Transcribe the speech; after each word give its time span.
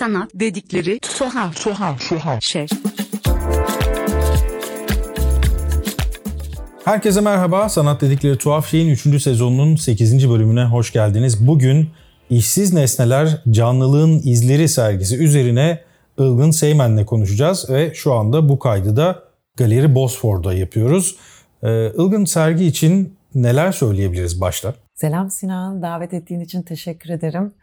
Sanat 0.00 0.30
dedikleri 0.34 0.98
tuhaf 1.00 1.64
tuhaf 1.64 2.08
tuhaf 2.08 2.42
şey. 2.42 2.66
Herkese 6.84 7.20
merhaba. 7.20 7.68
Sanat 7.68 8.00
dedikleri 8.00 8.38
tuhaf 8.38 8.66
şeyin 8.66 8.88
3. 8.88 9.22
sezonunun 9.22 9.76
8. 9.76 10.30
bölümüne 10.30 10.64
hoş 10.64 10.92
geldiniz. 10.92 11.46
Bugün 11.46 11.88
İşsiz 12.30 12.72
Nesneler 12.72 13.42
Canlılığın 13.50 14.20
İzleri 14.24 14.68
sergisi 14.68 15.16
üzerine 15.16 15.80
Ilgın 16.18 16.50
Seymen'le 16.50 17.04
konuşacağız 17.04 17.70
ve 17.70 17.94
şu 17.94 18.12
anda 18.12 18.48
bu 18.48 18.58
kaydı 18.58 18.96
da 18.96 19.22
Galeri 19.56 19.94
Bosfor'da 19.94 20.54
yapıyoruz. 20.54 21.16
Ee, 21.62 21.86
Ilgın 21.86 22.24
sergi 22.24 22.64
için 22.64 23.16
neler 23.34 23.72
söyleyebiliriz 23.72 24.40
başta? 24.40 24.74
Selam 24.94 25.30
Sinan, 25.30 25.82
davet 25.82 26.14
ettiğin 26.14 26.40
için 26.40 26.62
teşekkür 26.62 27.10
ederim. 27.10 27.54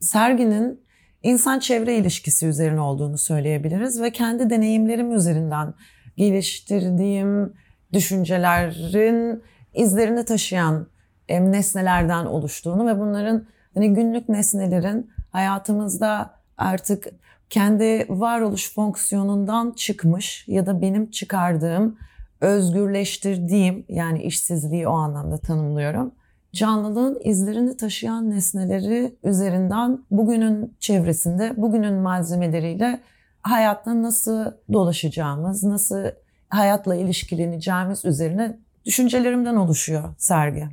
Serginin 0.00 0.83
insan-çevre 1.24 1.96
ilişkisi 1.96 2.46
üzerine 2.46 2.80
olduğunu 2.80 3.18
söyleyebiliriz 3.18 4.02
ve 4.02 4.10
kendi 4.10 4.50
deneyimlerim 4.50 5.12
üzerinden 5.12 5.74
geliştirdiğim 6.16 7.52
düşüncelerin 7.92 9.42
izlerini 9.74 10.24
taşıyan 10.24 10.86
nesnelerden 11.28 12.26
oluştuğunu 12.26 12.86
ve 12.86 13.00
bunların 13.00 13.46
hani 13.74 13.94
günlük 13.94 14.28
nesnelerin 14.28 15.10
hayatımızda 15.32 16.30
artık 16.58 17.06
kendi 17.50 18.06
varoluş 18.08 18.74
fonksiyonundan 18.74 19.70
çıkmış 19.70 20.44
ya 20.48 20.66
da 20.66 20.82
benim 20.82 21.10
çıkardığım, 21.10 21.98
özgürleştirdiğim 22.40 23.84
yani 23.88 24.22
işsizliği 24.22 24.88
o 24.88 24.92
anlamda 24.92 25.38
tanımlıyorum. 25.38 26.12
Canlılığın 26.54 27.18
izlerini 27.24 27.76
taşıyan 27.76 28.30
nesneleri 28.30 29.14
üzerinden 29.24 29.98
bugünün 30.10 30.74
çevresinde, 30.80 31.54
bugünün 31.56 31.94
malzemeleriyle 31.94 33.00
hayatta 33.42 34.02
nasıl 34.02 34.44
dolaşacağımız, 34.72 35.64
nasıl 35.64 36.04
hayatla 36.48 36.94
ilişkileneceğimiz 36.96 38.04
üzerine 38.04 38.58
düşüncelerimden 38.84 39.56
oluşuyor 39.56 40.14
sergi. 40.18 40.64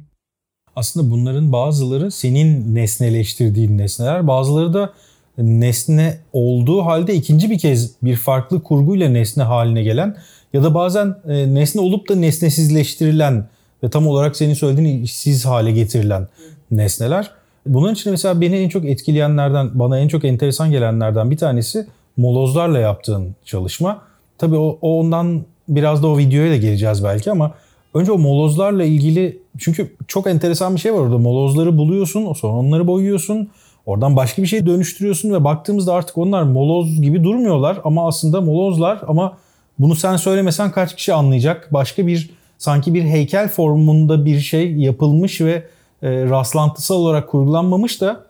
Aslında 0.76 1.12
bunların 1.12 1.52
bazıları 1.52 2.12
senin 2.12 2.76
nesneleştirdiğin 2.76 3.78
nesneler, 3.78 4.28
bazıları 4.28 4.74
da 4.74 4.94
nesne 5.38 6.18
olduğu 6.34 6.86
halde 6.86 7.14
ikinci 7.14 7.50
bir 7.50 7.60
kez 7.60 7.92
bir 8.04 8.16
farklı 8.16 8.64
kurguyla 8.64 9.10
nesne 9.10 9.44
haline 9.44 9.84
gelen 9.84 10.18
ya 10.54 10.64
da 10.64 10.74
bazen 10.74 11.16
e, 11.28 11.54
nesne 11.54 11.82
olup 11.82 12.10
da 12.10 12.16
nesnesizleştirilen 12.16 13.48
ve 13.84 13.90
tam 13.90 14.08
olarak 14.08 14.36
senin 14.36 14.54
söylediğin 14.54 15.04
işsiz 15.04 15.46
hale 15.46 15.72
getirilen 15.72 16.28
nesneler. 16.72 17.32
Bunun 17.66 17.94
için 17.94 18.12
mesela 18.12 18.42
beni 18.42 18.56
en 18.56 18.70
çok 18.70 18.86
etkileyenlerden, 18.86 19.80
bana 19.80 20.00
en 20.00 20.08
çok 20.08 20.26
enteresan 20.26 20.72
gelenlerden 20.72 21.32
bir 21.32 21.38
tanesi 21.38 21.88
molozlarla 22.18 22.80
yaptığın 22.80 23.36
çalışma. 23.46 24.02
Tabii 24.38 24.58
o, 24.58 24.78
o 24.82 25.00
ondan 25.00 25.42
biraz 25.68 26.04
da 26.04 26.08
o 26.08 26.18
videoya 26.18 26.52
da 26.52 26.56
geleceğiz 26.56 27.04
belki 27.04 27.32
ama 27.32 27.52
önce 27.94 28.12
o 28.12 28.18
molozlarla 28.18 28.84
ilgili 28.84 29.40
çünkü 29.58 29.96
çok 30.08 30.28
enteresan 30.28 30.76
bir 30.76 30.80
şey 30.80 30.94
var 30.94 31.00
orada. 31.00 31.18
Molozları 31.18 31.78
buluyorsun, 31.78 32.34
sonra 32.34 32.54
onları 32.54 32.88
boyuyorsun. 32.88 33.50
Oradan 33.86 34.16
başka 34.16 34.42
bir 34.42 34.48
şey 34.48 34.66
dönüştürüyorsun 34.66 35.34
ve 35.34 35.44
baktığımızda 35.44 35.94
artık 35.94 36.18
onlar 36.18 36.44
moloz 36.44 37.02
gibi 37.02 37.24
durmuyorlar 37.24 37.82
ama 37.84 38.08
aslında 38.08 38.42
molozlar 38.42 39.02
ama 39.08 39.38
bunu 39.80 39.96
sen 39.96 40.16
söylemesen 40.16 40.72
kaç 40.72 40.96
kişi 40.96 41.14
anlayacak? 41.14 41.74
Başka 41.74 42.08
bir 42.08 42.30
sanki 42.62 42.94
bir 42.94 43.04
heykel 43.04 43.50
formunda 43.50 44.26
bir 44.26 44.40
şey 44.40 44.76
yapılmış 44.76 45.42
ve 45.42 45.68
e, 46.02 46.26
rastlantısal 46.26 46.96
olarak 46.96 47.30
kurgulanmamış 47.30 48.02
da 48.02 48.26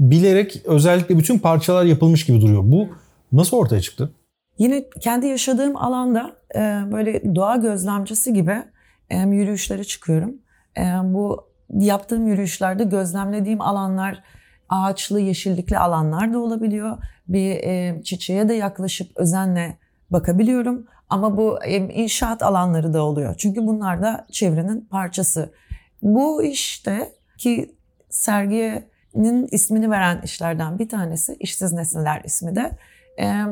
bilerek 0.00 0.62
özellikle 0.64 1.18
bütün 1.18 1.38
parçalar 1.38 1.84
yapılmış 1.84 2.26
gibi 2.26 2.40
duruyor. 2.40 2.62
Bu 2.64 2.88
nasıl 3.32 3.56
ortaya 3.56 3.80
çıktı? 3.80 4.12
Yine 4.58 4.84
kendi 5.00 5.26
yaşadığım 5.26 5.76
alanda 5.76 6.36
e, 6.54 6.58
böyle 6.92 7.34
doğa 7.34 7.56
gözlemcisi 7.56 8.32
gibi 8.32 8.62
e, 9.10 9.18
yürüyüşlere 9.18 9.84
çıkıyorum. 9.84 10.34
E, 10.78 10.82
bu 11.04 11.44
yaptığım 11.70 12.26
yürüyüşlerde 12.26 12.84
gözlemlediğim 12.84 13.60
alanlar 13.60 14.22
ağaçlı, 14.68 15.20
yeşillikli 15.20 15.78
alanlar 15.78 16.32
da 16.32 16.38
olabiliyor. 16.38 16.98
Bir 17.28 17.50
e, 17.50 18.02
çiçeğe 18.04 18.48
de 18.48 18.54
yaklaşıp 18.54 19.10
özenle 19.16 19.78
bakabiliyorum. 20.10 20.86
Ama 21.10 21.36
bu 21.36 21.58
inşaat 21.94 22.42
alanları 22.42 22.94
da 22.94 23.02
oluyor. 23.02 23.34
Çünkü 23.38 23.66
bunlar 23.66 24.02
da 24.02 24.26
çevrenin 24.32 24.80
parçası. 24.80 25.52
Bu 26.02 26.42
işte 26.42 27.12
ki 27.38 27.74
serginin 28.08 29.48
ismini 29.52 29.90
veren 29.90 30.20
işlerden 30.24 30.78
bir 30.78 30.88
tanesi 30.88 31.36
işsiz 31.40 31.72
nesneler 31.72 32.22
ismi 32.24 32.56
de. 32.56 32.70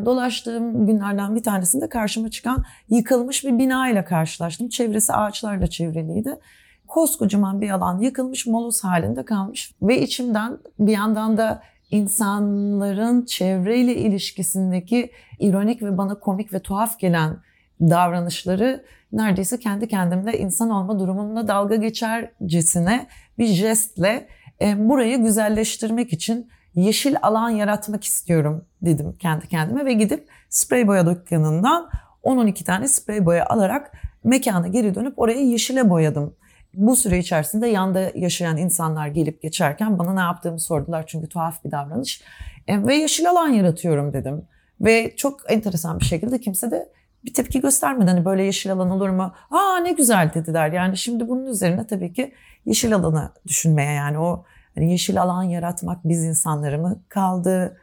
Dolaştığım 0.04 0.86
günlerden 0.86 1.36
bir 1.36 1.42
tanesinde 1.42 1.88
karşıma 1.88 2.30
çıkan 2.30 2.64
yıkılmış 2.88 3.44
bir 3.44 3.58
bina 3.58 3.88
ile 3.88 4.04
karşılaştım. 4.04 4.68
Çevresi 4.68 5.12
ağaçlarla 5.12 5.66
çevriliydi. 5.66 6.38
Koskocaman 6.86 7.60
bir 7.60 7.70
alan 7.70 8.00
yıkılmış 8.00 8.46
moloz 8.46 8.84
halinde 8.84 9.24
kalmış 9.24 9.74
ve 9.82 10.02
içimden 10.02 10.58
bir 10.78 10.92
yandan 10.92 11.36
da 11.38 11.62
insanların 11.90 13.24
çevreyle 13.24 13.96
ilişkisindeki 13.96 15.10
ironik 15.38 15.82
ve 15.82 15.98
bana 15.98 16.18
komik 16.18 16.52
ve 16.52 16.60
tuhaf 16.60 16.98
gelen 16.98 17.36
davranışları 17.80 18.84
neredeyse 19.12 19.58
kendi 19.58 19.88
kendimle 19.88 20.38
insan 20.38 20.70
olma 20.70 20.98
durumumla 20.98 21.48
dalga 21.48 21.76
geçercesine 21.76 23.06
bir 23.38 23.46
jestle 23.46 24.28
e, 24.60 24.88
burayı 24.88 25.22
güzelleştirmek 25.22 26.12
için 26.12 26.50
yeşil 26.74 27.16
alan 27.22 27.50
yaratmak 27.50 28.04
istiyorum 28.04 28.64
dedim 28.82 29.16
kendi 29.18 29.48
kendime 29.48 29.84
ve 29.84 29.92
gidip 29.92 30.28
sprey 30.48 30.88
boya 30.88 31.06
dükkanından 31.06 31.90
10-12 32.24 32.64
tane 32.64 32.88
sprey 32.88 33.26
boya 33.26 33.46
alarak 33.46 33.92
mekana 34.24 34.68
geri 34.68 34.94
dönüp 34.94 35.18
orayı 35.18 35.46
yeşile 35.46 35.90
boyadım. 35.90 36.34
Bu 36.74 36.96
süre 36.96 37.18
içerisinde 37.18 37.66
yanda 37.66 38.10
yaşayan 38.14 38.56
insanlar 38.56 39.08
gelip 39.08 39.42
geçerken 39.42 39.98
bana 39.98 40.14
ne 40.14 40.20
yaptığımı 40.20 40.60
sordular 40.60 41.04
çünkü 41.06 41.28
tuhaf 41.28 41.64
bir 41.64 41.70
davranış. 41.70 42.22
E, 42.66 42.86
ve 42.86 42.94
yeşil 42.94 43.30
alan 43.30 43.48
yaratıyorum 43.48 44.12
dedim. 44.12 44.42
Ve 44.80 45.16
çok 45.16 45.52
enteresan 45.52 46.00
bir 46.00 46.04
şekilde 46.04 46.40
kimse 46.40 46.70
de 46.70 46.88
bir 47.24 47.34
tepki 47.34 47.60
göstermedi. 47.60 48.10
Hani 48.10 48.24
böyle 48.24 48.42
yeşil 48.42 48.72
alan 48.72 48.90
olur 48.90 49.08
mu? 49.08 49.34
Aa 49.50 49.78
ne 49.78 49.92
güzel 49.92 50.30
dediler. 50.34 50.72
Yani 50.72 50.96
şimdi 50.96 51.28
bunun 51.28 51.46
üzerine 51.46 51.86
tabii 51.86 52.12
ki 52.12 52.34
yeşil 52.64 52.94
alanı 52.94 53.32
düşünmeye 53.46 53.92
yani 53.92 54.18
o 54.18 54.44
hani 54.74 54.90
yeşil 54.90 55.22
alan 55.22 55.42
yaratmak 55.42 55.98
biz 56.04 56.24
insanları 56.24 56.78
mı 56.78 57.02
kaldı? 57.08 57.76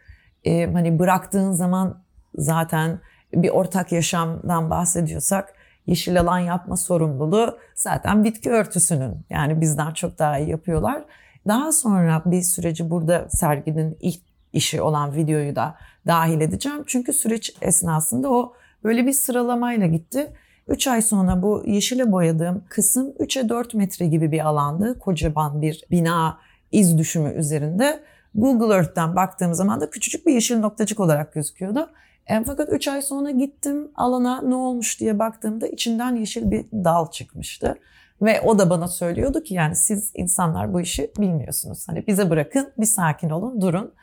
Ee, 0.44 0.74
hani 0.74 1.00
bıraktığın 1.00 1.52
zaman 1.52 2.04
zaten 2.36 3.00
bir 3.34 3.50
ortak 3.50 3.92
yaşamdan 3.92 4.70
bahsediyorsak 4.70 5.54
yeşil 5.88 6.20
alan 6.22 6.40
yapma 6.40 6.78
sorumluluğu 6.78 7.58
zaten 7.76 8.24
bitki 8.24 8.52
örtüsünün. 8.52 9.26
Yani 9.30 9.62
bizden 9.62 9.94
çok 9.94 10.20
daha 10.20 10.40
iyi 10.40 10.50
yapıyorlar. 10.50 11.06
Daha 11.48 11.72
sonra 11.72 12.22
bir 12.26 12.42
süreci 12.42 12.90
burada 12.90 13.30
serginin 13.30 13.98
ilk 14.02 14.22
işi 14.54 14.82
olan 14.82 15.16
videoyu 15.16 15.56
da 15.56 15.76
dahil 16.08 16.42
edeceğim. 16.42 16.84
Çünkü 16.88 17.14
süreç 17.14 17.56
esnasında 17.62 18.30
o 18.30 18.54
böyle 18.86 19.06
bir 19.06 19.14
sıralamayla 19.14 19.88
gitti. 19.88 20.34
3 20.68 20.88
ay 20.88 21.02
sonra 21.02 21.42
bu 21.42 21.64
yeşile 21.66 22.12
boyadığım 22.12 22.64
kısım 22.70 23.10
3'e 23.10 23.50
4 23.50 23.74
metre 23.74 24.06
gibi 24.06 24.32
bir 24.32 24.48
alandı. 24.48 25.00
Kocaman 25.00 25.62
bir 25.62 25.84
bina 25.92 26.38
iz 26.72 26.98
düşümü 26.98 27.34
üzerinde. 27.34 28.00
Google 28.36 28.76
Earth'ten 28.76 29.16
baktığım 29.16 29.54
zaman 29.54 29.82
da 29.82 29.90
küçücük 29.90 30.26
bir 30.26 30.34
yeşil 30.34 30.60
noktacık 30.60 31.00
olarak 31.00 31.34
gözüküyordu. 31.34 31.90
E, 32.28 32.44
fakat 32.44 32.74
3 32.74 32.88
ay 32.88 33.02
sonra 33.02 33.32
gittim 33.32 33.92
alana 33.96 34.42
ne 34.42 34.56
olmuş 34.56 35.00
diye 35.00 35.20
baktığımda 35.20 35.68
içinden 35.68 36.16
yeşil 36.16 36.52
bir 36.52 36.66
dal 36.72 37.12
çıkmıştı. 37.12 37.76
Ve 38.22 38.42
o 38.42 38.60
da 38.60 38.70
bana 38.70 38.88
söylüyordu 38.88 39.44
ki 39.44 39.54
yani 39.54 39.76
siz 39.76 40.12
insanlar 40.16 40.74
bu 40.74 40.82
işi 40.82 41.12
bilmiyorsunuz. 41.20 41.88
Hani 41.88 42.08
bize 42.08 42.30
bırakın 42.30 42.70
bir 42.78 42.86
sakin 42.86 43.30
olun 43.30 43.62
durun. 43.62 43.94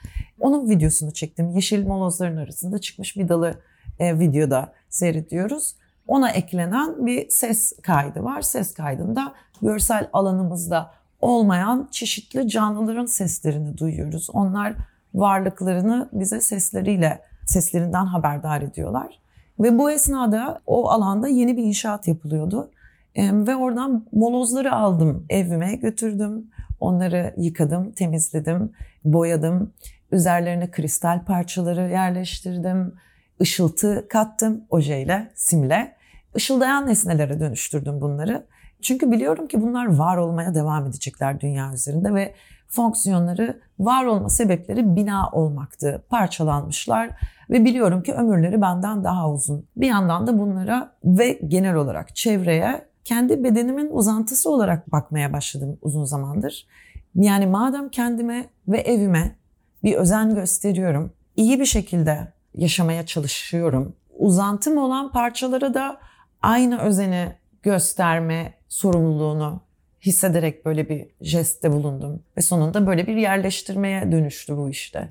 Onun 0.40 0.70
videosunu 0.70 1.12
çektim. 1.12 1.50
Yeşil 1.50 1.86
molozların 1.86 2.36
arasında 2.36 2.78
çıkmış 2.78 3.16
bir 3.16 3.28
dalı 3.28 3.54
e, 4.02 4.18
videoda 4.18 4.72
seyrediyoruz. 4.88 5.74
Ona 6.06 6.30
eklenen 6.30 7.06
bir 7.06 7.28
ses 7.30 7.72
kaydı 7.82 8.24
var. 8.24 8.42
Ses 8.42 8.74
kaydında 8.74 9.32
görsel 9.62 10.08
alanımızda 10.12 10.90
olmayan 11.20 11.88
çeşitli 11.90 12.48
canlıların 12.48 13.06
seslerini 13.06 13.78
duyuyoruz. 13.78 14.30
Onlar 14.32 14.74
varlıklarını 15.14 16.08
bize 16.12 16.40
sesleriyle 16.40 17.20
seslerinden 17.46 18.06
haberdar 18.06 18.62
ediyorlar. 18.62 19.18
Ve 19.60 19.78
bu 19.78 19.90
esnada 19.90 20.60
o 20.66 20.88
alanda 20.90 21.28
yeni 21.28 21.56
bir 21.56 21.62
inşaat 21.62 22.08
yapılıyordu. 22.08 22.70
E, 23.14 23.32
ve 23.32 23.56
oradan 23.56 24.06
molozları 24.12 24.72
aldım 24.72 25.26
evime 25.30 25.74
götürdüm. 25.74 26.50
Onları 26.80 27.34
yıkadım, 27.36 27.92
temizledim, 27.92 28.72
boyadım. 29.04 29.72
Üzerlerine 30.12 30.70
kristal 30.70 31.24
parçaları 31.24 31.90
yerleştirdim. 31.90 32.94
Işıltı 33.42 34.06
kattım 34.08 34.64
ojeyle, 34.70 35.32
simle. 35.34 35.96
Işıldayan 36.36 36.86
nesnelere 36.86 37.40
dönüştürdüm 37.40 38.00
bunları. 38.00 38.46
Çünkü 38.82 39.10
biliyorum 39.10 39.48
ki 39.48 39.62
bunlar 39.62 39.96
var 39.96 40.16
olmaya 40.16 40.54
devam 40.54 40.86
edecekler 40.86 41.40
dünya 41.40 41.72
üzerinde 41.72 42.14
ve 42.14 42.34
fonksiyonları, 42.68 43.60
var 43.78 44.04
olma 44.04 44.28
sebepleri 44.28 44.96
bina 44.96 45.30
olmaktı. 45.30 46.04
Parçalanmışlar 46.08 47.10
ve 47.50 47.64
biliyorum 47.64 48.02
ki 48.02 48.12
ömürleri 48.12 48.60
benden 48.60 49.04
daha 49.04 49.30
uzun. 49.30 49.66
Bir 49.76 49.86
yandan 49.86 50.26
da 50.26 50.38
bunlara 50.38 50.92
ve 51.04 51.40
genel 51.48 51.74
olarak 51.74 52.16
çevreye 52.16 52.88
kendi 53.04 53.44
bedenimin 53.44 53.90
uzantısı 53.90 54.50
olarak 54.50 54.92
bakmaya 54.92 55.32
başladım 55.32 55.78
uzun 55.82 56.04
zamandır. 56.04 56.66
Yani 57.14 57.46
madem 57.46 57.88
kendime 57.88 58.44
ve 58.68 58.78
evime 58.78 59.36
bir 59.84 59.94
özen 59.94 60.34
gösteriyorum, 60.34 61.12
iyi 61.36 61.60
bir 61.60 61.64
şekilde 61.64 62.32
yaşamaya 62.54 63.06
çalışıyorum. 63.06 63.96
Uzantım 64.18 64.78
olan 64.78 65.12
parçalara 65.12 65.74
da 65.74 66.00
aynı 66.42 66.78
özeni 66.78 67.32
gösterme 67.62 68.54
sorumluluğunu 68.68 69.60
hissederek 70.02 70.66
böyle 70.66 70.88
bir 70.88 71.06
jestte 71.20 71.72
bulundum. 71.72 72.22
Ve 72.36 72.40
sonunda 72.40 72.86
böyle 72.86 73.06
bir 73.06 73.16
yerleştirmeye 73.16 74.12
dönüştü 74.12 74.56
bu 74.56 74.70
işte. 74.70 75.08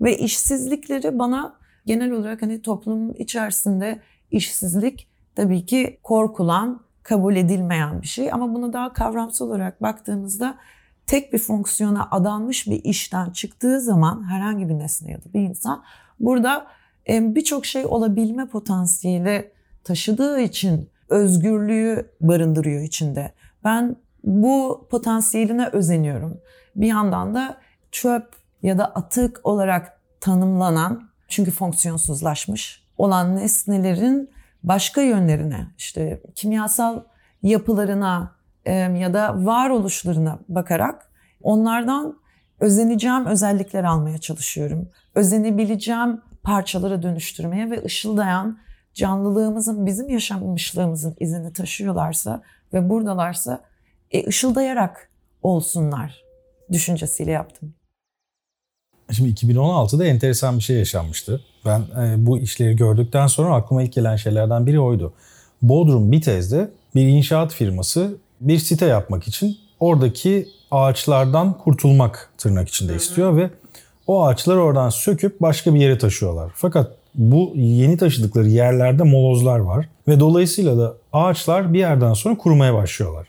Ve 0.00 0.18
işsizlikleri 0.18 1.18
bana 1.18 1.56
genel 1.86 2.10
olarak 2.10 2.42
hani 2.42 2.62
toplum 2.62 3.14
içerisinde 3.14 4.02
işsizlik 4.30 5.08
tabii 5.34 5.66
ki 5.66 5.98
korkulan, 6.02 6.80
kabul 7.02 7.36
edilmeyen 7.36 8.02
bir 8.02 8.06
şey. 8.06 8.32
Ama 8.32 8.54
bunu 8.54 8.72
daha 8.72 8.92
kavramsal 8.92 9.46
olarak 9.46 9.82
baktığımızda 9.82 10.58
tek 11.06 11.32
bir 11.32 11.38
fonksiyona 11.38 12.08
adanmış 12.10 12.66
bir 12.66 12.84
işten 12.84 13.30
çıktığı 13.30 13.80
zaman 13.80 14.30
herhangi 14.30 14.68
bir 14.68 14.78
nesne 14.78 15.10
ya 15.10 15.18
da 15.18 15.32
bir 15.34 15.40
insan 15.40 15.84
burada 16.20 16.66
birçok 17.08 17.66
şey 17.66 17.86
olabilme 17.86 18.48
potansiyeli 18.48 19.52
taşıdığı 19.84 20.40
için 20.40 20.90
özgürlüğü 21.08 22.10
barındırıyor 22.20 22.82
içinde. 22.82 23.32
Ben 23.64 23.96
bu 24.24 24.86
potansiyeline 24.90 25.68
özeniyorum. 25.68 26.40
Bir 26.76 26.86
yandan 26.86 27.34
da 27.34 27.58
çöp 27.92 28.32
ya 28.62 28.78
da 28.78 28.86
atık 28.86 29.40
olarak 29.44 30.00
tanımlanan 30.20 31.08
çünkü 31.28 31.50
fonksiyonsuzlaşmış 31.50 32.84
olan 32.98 33.36
nesnelerin 33.36 34.30
başka 34.62 35.00
yönlerine 35.00 35.66
işte 35.78 36.22
kimyasal 36.34 37.02
yapılarına 37.42 38.32
ya 38.72 39.14
da 39.14 39.44
varoluşlarına 39.46 40.38
bakarak 40.48 41.10
onlardan 41.42 42.18
özeneceğim 42.60 43.26
özellikler 43.26 43.84
almaya 43.84 44.18
çalışıyorum. 44.18 44.88
Özenebileceğim 45.14 46.20
parçalara 46.42 47.02
dönüştürmeye 47.02 47.70
ve 47.70 47.84
ışıldayan 47.84 48.58
canlılığımızın, 48.94 49.86
bizim 49.86 50.08
yaşamışlığımızın 50.08 51.16
izini 51.20 51.52
taşıyorlarsa 51.52 52.42
ve 52.72 52.90
buradalarsa 52.90 53.60
e, 54.10 54.26
ışıldayarak 54.26 55.10
olsunlar 55.42 56.22
düşüncesiyle 56.72 57.30
yaptım. 57.30 57.74
Şimdi 59.10 59.30
2016'da 59.30 60.06
enteresan 60.06 60.58
bir 60.58 60.62
şey 60.62 60.76
yaşanmıştı. 60.76 61.40
Ben 61.64 61.80
e, 61.80 62.26
bu 62.26 62.38
işleri 62.38 62.76
gördükten 62.76 63.26
sonra 63.26 63.54
aklıma 63.54 63.82
ilk 63.82 63.92
gelen 63.92 64.16
şeylerden 64.16 64.66
biri 64.66 64.80
oydu. 64.80 65.14
Bodrum 65.62 66.12
Bitez'de 66.12 66.70
bir 66.94 67.06
inşaat 67.06 67.52
firması 67.52 68.16
bir 68.40 68.58
site 68.58 68.86
yapmak 68.86 69.28
için 69.28 69.58
oradaki 69.80 70.48
ağaçlardan 70.70 71.58
kurtulmak 71.58 72.30
tırnak 72.38 72.68
içinde 72.68 72.96
istiyor 72.96 73.36
ve 73.36 73.50
o 74.06 74.24
ağaçları 74.24 74.62
oradan 74.62 74.88
söküp 74.88 75.40
başka 75.40 75.74
bir 75.74 75.80
yere 75.80 75.98
taşıyorlar. 75.98 76.52
Fakat 76.54 76.92
bu 77.14 77.52
yeni 77.54 77.96
taşıdıkları 77.96 78.48
yerlerde 78.48 79.02
molozlar 79.02 79.58
var 79.58 79.88
ve 80.08 80.20
dolayısıyla 80.20 80.78
da 80.78 80.94
ağaçlar 81.12 81.72
bir 81.72 81.78
yerden 81.78 82.14
sonra 82.14 82.38
kurumaya 82.38 82.74
başlıyorlar. 82.74 83.26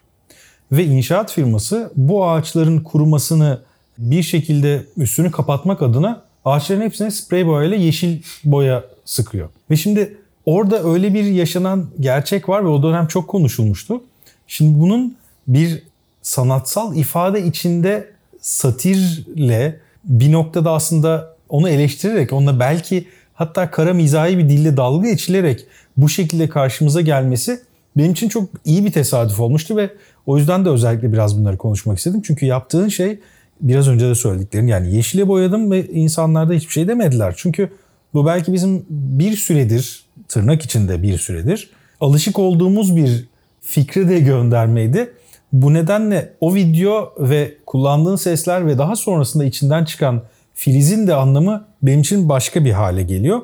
Ve 0.71 0.85
inşaat 0.85 1.31
firması 1.31 1.91
bu 1.95 2.29
ağaçların 2.29 2.79
kurumasını 2.79 3.59
bir 3.97 4.23
şekilde 4.23 4.85
üstünü 4.97 5.31
kapatmak 5.31 5.81
adına 5.81 6.21
ağaçların 6.45 6.81
hepsine 6.81 7.11
sprey 7.11 7.47
boyayla 7.47 7.77
yeşil 7.77 8.21
boya 8.43 8.83
sıkıyor. 9.05 9.49
Ve 9.69 9.75
şimdi 9.75 10.17
orada 10.45 10.83
öyle 10.83 11.13
bir 11.13 11.23
yaşanan 11.23 11.87
gerçek 11.99 12.49
var 12.49 12.63
ve 12.63 12.67
o 12.67 12.83
dönem 12.83 13.07
çok 13.07 13.27
konuşulmuştu. 13.27 14.01
Şimdi 14.47 14.79
bunun 14.79 15.15
bir 15.47 15.83
sanatsal 16.21 16.95
ifade 16.95 17.45
içinde 17.45 18.09
satirle 18.41 19.79
bir 20.03 20.31
noktada 20.31 20.71
aslında 20.71 21.35
onu 21.49 21.69
eleştirerek, 21.69 22.33
onunla 22.33 22.59
belki 22.59 23.07
hatta 23.33 23.71
kara 23.71 23.93
mizahi 23.93 24.37
bir 24.37 24.49
dille 24.49 24.77
dalga 24.77 25.09
geçilerek 25.09 25.65
bu 25.97 26.09
şekilde 26.09 26.49
karşımıza 26.49 27.01
gelmesi 27.01 27.59
benim 27.97 28.11
için 28.11 28.29
çok 28.29 28.49
iyi 28.65 28.85
bir 28.85 28.91
tesadüf 28.91 29.39
olmuştu 29.39 29.77
ve 29.77 29.89
o 30.25 30.37
yüzden 30.37 30.65
de 30.65 30.69
özellikle 30.69 31.13
biraz 31.13 31.39
bunları 31.39 31.57
konuşmak 31.57 31.97
istedim. 31.97 32.21
Çünkü 32.25 32.45
yaptığın 32.45 32.89
şey 32.89 33.19
biraz 33.61 33.87
önce 33.87 34.09
de 34.09 34.15
söylediklerin 34.15 34.67
yani 34.67 34.95
yeşile 34.95 35.27
boyadım 35.27 35.71
ve 35.71 35.87
insanlar 35.87 36.49
da 36.49 36.53
hiçbir 36.53 36.71
şey 36.71 36.87
demediler. 36.87 37.33
Çünkü 37.37 37.69
bu 38.13 38.25
belki 38.25 38.53
bizim 38.53 38.85
bir 38.89 39.37
süredir 39.37 40.05
tırnak 40.27 40.61
içinde 40.61 41.03
bir 41.03 41.17
süredir 41.17 41.69
alışık 42.01 42.39
olduğumuz 42.39 42.95
bir 42.95 43.27
fikri 43.65 44.09
de 44.09 44.19
göndermeydi. 44.19 45.13
Bu 45.53 45.73
nedenle 45.73 46.33
o 46.39 46.55
video 46.55 47.13
ve 47.19 47.53
kullandığın 47.65 48.15
sesler 48.15 48.67
ve 48.67 48.77
daha 48.77 48.95
sonrasında 48.95 49.45
içinden 49.45 49.85
çıkan 49.85 50.21
Filiz'in 50.53 51.07
de 51.07 51.15
anlamı 51.15 51.65
benim 51.81 51.99
için 51.99 52.29
başka 52.29 52.65
bir 52.65 52.71
hale 52.71 53.03
geliyor. 53.03 53.41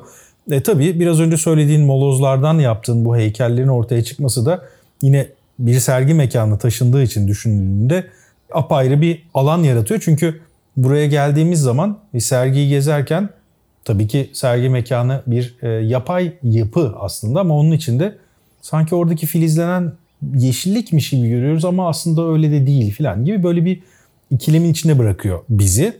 E 0.50 0.62
tabii 0.62 1.00
biraz 1.00 1.20
önce 1.20 1.36
söylediğin 1.36 1.86
molozlardan 1.86 2.58
yaptığın 2.58 3.04
bu 3.04 3.16
heykellerin 3.16 3.68
ortaya 3.68 4.04
çıkması 4.04 4.46
da 4.46 4.64
yine 5.02 5.26
bir 5.58 5.78
sergi 5.78 6.14
mekanına 6.14 6.58
taşındığı 6.58 7.02
için 7.02 7.28
düşünüldüğünde 7.28 8.04
apayrı 8.52 9.00
bir 9.00 9.28
alan 9.34 9.62
yaratıyor. 9.62 10.00
Çünkü 10.04 10.40
buraya 10.76 11.06
geldiğimiz 11.06 11.60
zaman 11.60 11.98
bir 12.14 12.20
sergiyi 12.20 12.68
gezerken 12.68 13.28
tabii 13.84 14.06
ki 14.06 14.30
sergi 14.32 14.68
mekanı 14.68 15.22
bir 15.26 15.56
e, 15.62 15.68
yapay 15.68 16.32
yapı 16.42 16.94
aslında 16.98 17.40
ama 17.40 17.54
onun 17.54 17.72
içinde 17.72 18.16
sanki 18.62 18.94
oradaki 18.94 19.26
filizlenen 19.26 19.92
yeşillikmiş 20.34 21.10
gibi 21.10 21.28
görüyoruz 21.28 21.64
ama 21.64 21.88
aslında 21.88 22.28
öyle 22.28 22.50
de 22.50 22.66
değil 22.66 22.92
filan 22.92 23.24
gibi 23.24 23.42
böyle 23.42 23.64
bir 23.64 23.82
ikilemin 24.30 24.72
içinde 24.72 24.98
bırakıyor 24.98 25.40
bizi. 25.48 25.96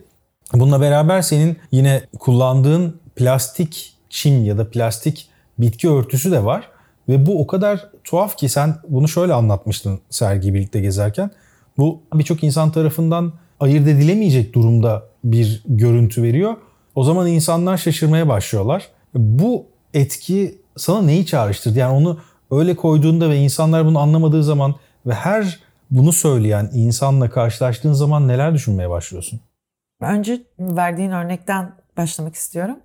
Bununla 0.53 0.81
beraber 0.81 1.21
senin 1.21 1.57
yine 1.71 2.01
kullandığın 2.19 2.99
plastik 3.15 3.93
çim 4.09 4.45
ya 4.45 4.57
da 4.57 4.69
plastik 4.69 5.29
bitki 5.59 5.89
örtüsü 5.89 6.31
de 6.31 6.45
var. 6.45 6.69
Ve 7.09 7.25
bu 7.25 7.41
o 7.41 7.47
kadar 7.47 7.89
tuhaf 8.03 8.37
ki 8.37 8.49
sen 8.49 8.75
bunu 8.89 9.07
şöyle 9.07 9.33
anlatmıştın 9.33 9.99
sergiyi 10.09 10.53
birlikte 10.53 10.81
gezerken. 10.81 11.31
Bu 11.77 12.01
birçok 12.13 12.43
insan 12.43 12.71
tarafından 12.71 13.33
ayırt 13.59 13.87
edilemeyecek 13.87 14.53
durumda 14.53 15.03
bir 15.23 15.63
görüntü 15.65 16.23
veriyor. 16.23 16.55
O 16.95 17.03
zaman 17.03 17.27
insanlar 17.27 17.77
şaşırmaya 17.77 18.27
başlıyorlar. 18.27 18.87
Bu 19.15 19.65
etki 19.93 20.57
sana 20.77 21.01
neyi 21.01 21.25
çağrıştırdı? 21.25 21.79
Yani 21.79 21.93
onu 21.93 22.19
öyle 22.59 22.75
koyduğunda 22.75 23.29
ve 23.29 23.37
insanlar 23.37 23.85
bunu 23.85 23.99
anlamadığı 23.99 24.43
zaman 24.43 24.75
ve 25.05 25.13
her 25.13 25.59
bunu 25.91 26.11
söyleyen 26.11 26.69
insanla 26.73 27.29
karşılaştığın 27.29 27.93
zaman 27.93 28.27
neler 28.27 28.53
düşünmeye 28.53 28.89
başlıyorsun? 28.89 29.39
Önce 30.01 30.41
verdiğin 30.59 31.11
örnekten 31.11 31.71
başlamak 31.97 32.35
istiyorum. 32.35 32.79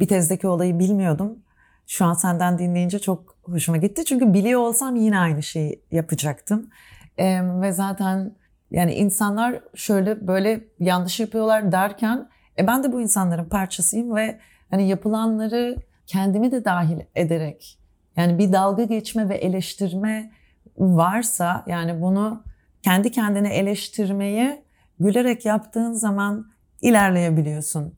Bir 0.00 0.08
tezdeki 0.08 0.48
olayı 0.48 0.78
bilmiyordum. 0.78 1.38
Şu 1.86 2.04
an 2.04 2.14
senden 2.14 2.58
dinleyince 2.58 2.98
çok 2.98 3.36
hoşuma 3.42 3.76
gitti. 3.76 4.04
Çünkü 4.04 4.34
biliyor 4.34 4.60
olsam 4.60 4.96
yine 4.96 5.18
aynı 5.18 5.42
şeyi 5.42 5.82
yapacaktım. 5.90 6.70
Ee, 7.18 7.40
ve 7.60 7.72
zaten 7.72 8.36
yani 8.70 8.94
insanlar 8.94 9.60
şöyle 9.74 10.26
böyle 10.26 10.64
yanlış 10.80 11.20
yapıyorlar 11.20 11.72
derken 11.72 12.28
e 12.58 12.66
ben 12.66 12.84
de 12.84 12.92
bu 12.92 13.00
insanların 13.00 13.48
parçasıyım 13.48 14.16
ve 14.16 14.38
hani 14.70 14.88
yapılanları 14.88 15.76
kendimi 16.06 16.52
de 16.52 16.64
dahil 16.64 16.98
ederek 17.14 17.78
yani 18.16 18.38
bir 18.38 18.52
dalga 18.52 18.84
geçme 18.84 19.28
ve 19.28 19.34
eleştirme 19.34 20.30
varsa 20.78 21.64
yani 21.66 22.00
bunu 22.00 22.42
kendi 22.82 23.10
kendine 23.10 23.54
eleştirmeyi 23.54 24.62
gülerek 25.00 25.44
yaptığın 25.44 25.92
zaman 25.92 26.50
ilerleyebiliyorsun 26.82 27.94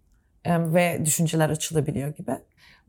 ve 0.47 1.03
düşünceler 1.05 1.51
açılabiliyor 1.51 2.09
gibi. 2.09 2.33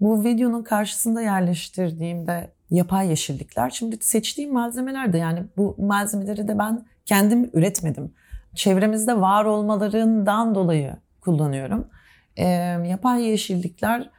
Bu 0.01 0.23
videonun 0.23 0.63
karşısında 0.63 1.21
yerleştirdiğimde 1.21 2.51
yapay 2.69 3.07
yeşillikler. 3.09 3.69
Şimdi 3.69 3.97
seçtiğim 4.01 4.53
malzemeler 4.53 5.13
de 5.13 5.17
yani 5.17 5.43
bu 5.57 5.75
malzemeleri 5.79 6.47
de 6.47 6.59
ben 6.59 6.85
kendim 7.05 7.49
üretmedim. 7.53 8.13
Çevremizde 8.55 9.21
var 9.21 9.45
olmalarından 9.45 10.55
dolayı 10.55 10.95
kullanıyorum. 11.21 11.87
E, 12.35 12.47
yapay 12.87 13.23
yeşillikler 13.23 14.09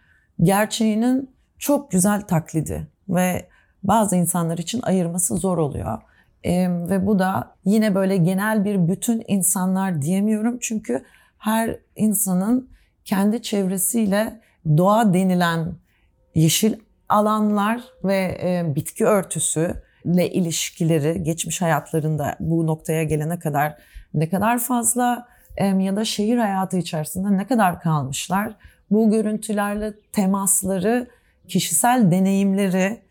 gerçeğinin 0.43 1.31
çok 1.59 1.91
güzel 1.91 2.21
taklidi 2.21 2.89
ve 3.09 3.49
bazı 3.83 4.17
insanlar 4.17 4.59
için 4.59 4.81
ayırması 4.83 5.37
zor 5.37 5.59
oluyor. 5.59 5.99
E, 6.45 6.71
ve 6.71 7.07
bu 7.07 7.19
da 7.19 7.55
yine 7.65 7.95
böyle 7.95 8.17
genel 8.17 8.65
bir 8.65 8.89
bütün 8.89 9.25
insanlar 9.29 10.03
diyemiyorum 10.03 10.59
çünkü 10.61 11.05
her 11.39 11.77
insanın 11.97 12.71
kendi 13.05 13.43
çevresiyle 13.43 14.41
doğa 14.77 15.15
denilen 15.15 15.75
yeşil 16.35 16.75
alanlar 17.09 17.81
ve 18.05 18.39
e, 18.43 18.75
bitki 18.75 19.07
örtüsü 19.07 19.75
ile 20.05 20.31
ilişkileri 20.31 21.23
geçmiş 21.23 21.63
hayatlarında 21.63 22.37
bu 22.41 22.67
noktaya 22.67 23.03
gelene 23.03 23.39
kadar 23.39 23.77
ne 24.15 24.29
kadar 24.29 24.59
fazla 24.59 25.29
ya 25.79 25.97
da 25.97 26.05
şehir 26.05 26.39
hayatı 26.39 26.77
içerisinde 26.79 27.37
ne 27.37 27.47
kadar 27.47 27.81
kalmışlar? 27.81 28.53
Bu 28.91 29.11
görüntülerle 29.11 29.93
temasları, 30.13 31.09
kişisel 31.49 32.11
deneyimleri, 32.11 33.03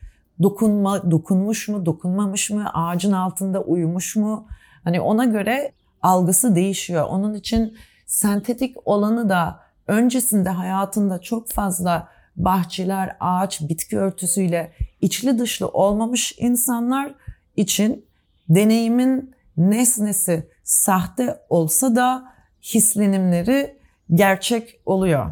dokunma, 0.44 1.12
dokunmuş 1.12 1.67
mu, 1.67 1.86
dokunmamış 1.86 2.50
mı, 2.50 2.70
ağacın 2.74 3.12
altında 3.12 3.62
uyumuş 3.62 4.15
mu? 4.15 4.48
Hani 4.84 5.01
ona 5.01 5.25
göre 5.25 5.72
algısı 6.01 6.56
değişiyor. 6.56 7.06
Onun 7.10 7.34
için 7.34 7.77
sentetik 8.06 8.75
olanı 8.86 9.29
da 9.29 9.60
öncesinde 9.88 10.50
hayatında 10.50 11.20
çok 11.20 11.50
fazla 11.50 12.10
bahçeler, 12.36 13.17
ağaç, 13.20 13.62
bitki 13.62 14.00
örtüsüyle 14.00 14.74
içli 15.01 15.39
dışlı 15.39 15.67
olmamış 15.67 16.36
insanlar 16.38 17.13
için 17.56 18.06
deneyimin 18.50 19.36
nesnesi 19.58 20.50
sahte 20.63 21.39
olsa 21.50 21.96
da 21.96 22.34
hislenimleri 22.63 23.77
gerçek 24.13 24.79
oluyor. 24.86 25.32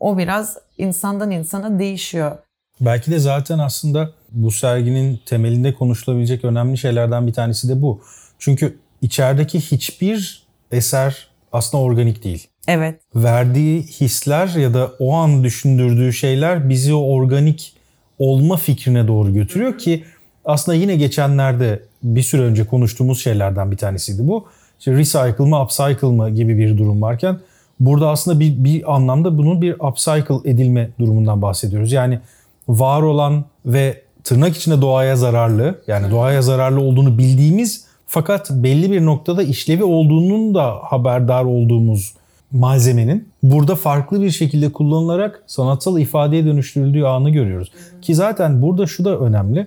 O 0.00 0.18
biraz 0.18 0.58
insandan 0.78 1.30
insana 1.30 1.78
değişiyor. 1.78 2.38
Belki 2.80 3.10
de 3.10 3.18
zaten 3.18 3.58
aslında 3.58 4.10
bu 4.32 4.50
serginin 4.50 5.20
temelinde 5.26 5.74
konuşulabilecek 5.74 6.44
önemli 6.44 6.78
şeylerden 6.78 7.26
bir 7.26 7.32
tanesi 7.32 7.68
de 7.68 7.82
bu. 7.82 8.00
Çünkü 8.38 8.78
içerideki 9.02 9.60
hiçbir 9.60 10.46
eser 10.72 11.28
aslında 11.52 11.82
organik 11.82 12.24
değil. 12.24 12.48
Evet. 12.68 13.00
Verdiği 13.14 13.82
hisler 13.82 14.48
ya 14.48 14.74
da 14.74 14.92
o 14.98 15.14
an 15.14 15.44
düşündürdüğü 15.44 16.12
şeyler 16.12 16.68
bizi 16.68 16.94
o 16.94 17.00
organik 17.00 17.72
olma 18.18 18.56
fikrine 18.56 19.08
doğru 19.08 19.34
götürüyor 19.34 19.78
ki 19.78 20.04
aslında 20.44 20.76
yine 20.76 20.96
geçenlerde 20.96 21.82
bir 22.02 22.22
süre 22.22 22.42
önce 22.42 22.66
konuştuğumuz 22.66 23.22
şeylerden 23.22 23.70
bir 23.70 23.76
tanesiydi 23.76 24.28
bu. 24.28 24.46
İşte 24.78 24.92
recycle 24.92 25.44
mı 25.44 25.62
upcycle 25.62 26.08
mı 26.08 26.30
gibi 26.30 26.58
bir 26.58 26.78
durum 26.78 27.02
varken 27.02 27.38
burada 27.80 28.10
aslında 28.10 28.40
bir, 28.40 28.64
bir 28.64 28.94
anlamda 28.94 29.38
bunun 29.38 29.62
bir 29.62 29.80
upcycle 29.80 30.50
edilme 30.50 30.90
durumundan 30.98 31.42
bahsediyoruz. 31.42 31.92
Yani 31.92 32.20
var 32.68 33.02
olan 33.02 33.44
ve 33.66 34.02
tırnak 34.24 34.56
içinde 34.56 34.80
doğaya 34.80 35.16
zararlı 35.16 35.78
yani 35.86 36.10
doğaya 36.10 36.42
zararlı 36.42 36.80
olduğunu 36.80 37.18
bildiğimiz 37.18 37.84
fakat 38.06 38.50
belli 38.50 38.92
bir 38.92 39.04
noktada 39.04 39.42
işlevi 39.42 39.84
olduğunun 39.84 40.54
da 40.54 40.74
haberdar 40.82 41.44
olduğumuz 41.44 42.14
malzemenin 42.52 43.28
burada 43.42 43.74
farklı 43.74 44.22
bir 44.22 44.30
şekilde 44.30 44.72
kullanılarak 44.72 45.42
sanatsal 45.46 45.98
ifadeye 46.00 46.44
dönüştürüldüğü 46.44 47.04
anı 47.04 47.30
görüyoruz. 47.30 47.72
Ki 48.02 48.14
zaten 48.14 48.62
burada 48.62 48.86
şu 48.86 49.04
da 49.04 49.18
önemli. 49.18 49.66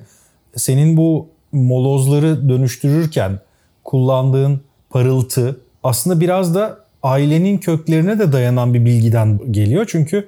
Senin 0.55 0.97
bu 0.97 1.27
molozları 1.51 2.49
dönüştürürken 2.49 3.39
kullandığın 3.83 4.61
parıltı 4.89 5.59
aslında 5.83 6.19
biraz 6.19 6.55
da 6.55 6.77
ailenin 7.03 7.57
köklerine 7.57 8.19
de 8.19 8.31
dayanan 8.31 8.73
bir 8.73 8.85
bilgiden 8.85 9.39
geliyor. 9.51 9.85
Çünkü 9.89 10.27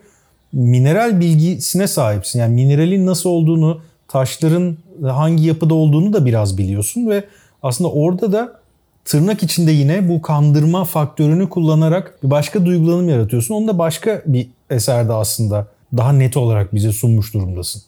mineral 0.54 1.20
bilgisine 1.20 1.88
sahipsin. 1.88 2.40
Yani 2.40 2.54
mineralin 2.54 3.06
nasıl 3.06 3.30
olduğunu, 3.30 3.82
taşların 4.08 4.78
hangi 5.04 5.48
yapıda 5.48 5.74
olduğunu 5.74 6.14
da 6.14 6.26
biraz 6.26 6.58
biliyorsun 6.58 7.10
ve 7.10 7.24
aslında 7.64 7.92
orada 7.92 8.32
da 8.32 8.62
tırnak 9.06 9.44
içinde 9.44 9.72
yine 9.72 10.10
bu 10.10 10.22
kandırma 10.22 10.86
faktörünü 10.86 11.50
kullanarak 11.50 12.24
bir 12.24 12.30
başka 12.30 12.66
duygulanım 12.66 13.10
yaratıyorsun. 13.10 13.56
Onu 13.56 13.68
da 13.68 13.78
başka 13.78 14.22
bir 14.26 14.50
eserde 14.70 15.14
aslında 15.14 15.68
daha 15.98 16.14
net 16.14 16.38
olarak 16.38 16.76
bize 16.76 16.92
sunmuş 16.92 17.34
durumdasın. 17.34 17.82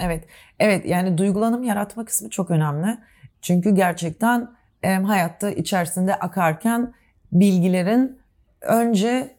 evet. 0.00 0.24
Evet 0.58 0.86
yani 0.86 1.18
duygulanım 1.18 1.62
yaratma 1.62 2.04
kısmı 2.04 2.30
çok 2.30 2.50
önemli. 2.50 2.98
Çünkü 3.42 3.74
gerçekten 3.74 4.50
hayatta 4.82 5.50
içerisinde 5.50 6.14
akarken 6.14 6.94
bilgilerin 7.32 8.18
önce 8.60 9.35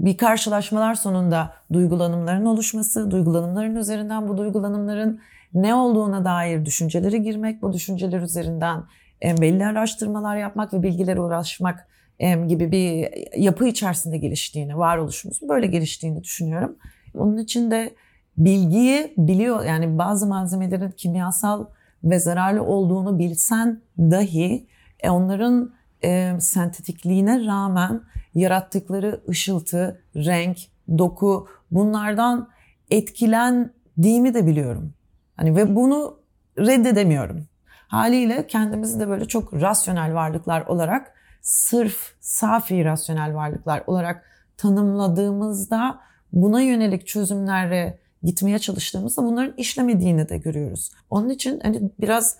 bir 0.00 0.16
karşılaşmalar 0.16 0.94
sonunda 0.94 1.54
duygulanımların 1.72 2.44
oluşması, 2.44 3.10
duygulanımların 3.10 3.76
üzerinden 3.76 4.28
bu 4.28 4.38
duygulanımların 4.38 5.20
ne 5.54 5.74
olduğuna 5.74 6.24
dair 6.24 6.64
düşüncelere 6.64 7.18
girmek, 7.18 7.62
bu 7.62 7.72
düşünceler 7.72 8.20
üzerinden 8.20 8.82
belli 9.22 9.66
araştırmalar 9.66 10.36
yapmak 10.36 10.74
ve 10.74 10.82
bilgilere 10.82 11.20
uğraşmak 11.20 11.88
gibi 12.20 12.72
bir 12.72 13.10
yapı 13.38 13.66
içerisinde 13.66 14.18
geliştiğini, 14.18 14.78
varoluşumuzun 14.78 15.48
böyle 15.48 15.66
geliştiğini 15.66 16.24
düşünüyorum. 16.24 16.76
Onun 17.14 17.38
için 17.38 17.70
de 17.70 17.94
bilgiyi 18.36 19.14
biliyor 19.16 19.64
yani 19.64 19.98
bazı 19.98 20.26
malzemelerin 20.26 20.90
kimyasal 20.90 21.64
ve 22.04 22.18
zararlı 22.18 22.62
olduğunu 22.62 23.18
bilsen 23.18 23.80
dahi 23.98 24.66
e, 25.00 25.10
onların 25.10 25.72
e, 26.04 26.40
sentetikliğine 26.40 27.46
rağmen 27.46 28.00
yarattıkları 28.34 29.20
ışıltı, 29.28 30.02
renk, 30.16 30.58
doku 30.98 31.48
bunlardan 31.70 32.48
etkilendiğimi 32.90 34.34
de 34.34 34.46
biliyorum. 34.46 34.92
Hani 35.36 35.56
ve 35.56 35.76
bunu 35.76 36.18
reddedemiyorum. 36.58 37.46
Haliyle 37.88 38.46
kendimizi 38.46 39.00
de 39.00 39.08
böyle 39.08 39.24
çok 39.24 39.54
rasyonel 39.54 40.14
varlıklar 40.14 40.66
olarak 40.66 41.14
sırf 41.42 42.14
safi 42.20 42.84
rasyonel 42.84 43.34
varlıklar 43.34 43.82
olarak 43.86 44.24
tanımladığımızda 44.56 46.00
buna 46.32 46.60
yönelik 46.60 47.06
çözümlere 47.06 47.98
gitmeye 48.22 48.58
çalıştığımızda 48.58 49.22
bunların 49.22 49.54
işlemediğini 49.56 50.28
de 50.28 50.38
görüyoruz. 50.38 50.90
Onun 51.10 51.28
için 51.28 51.60
hani 51.60 51.90
biraz 52.00 52.36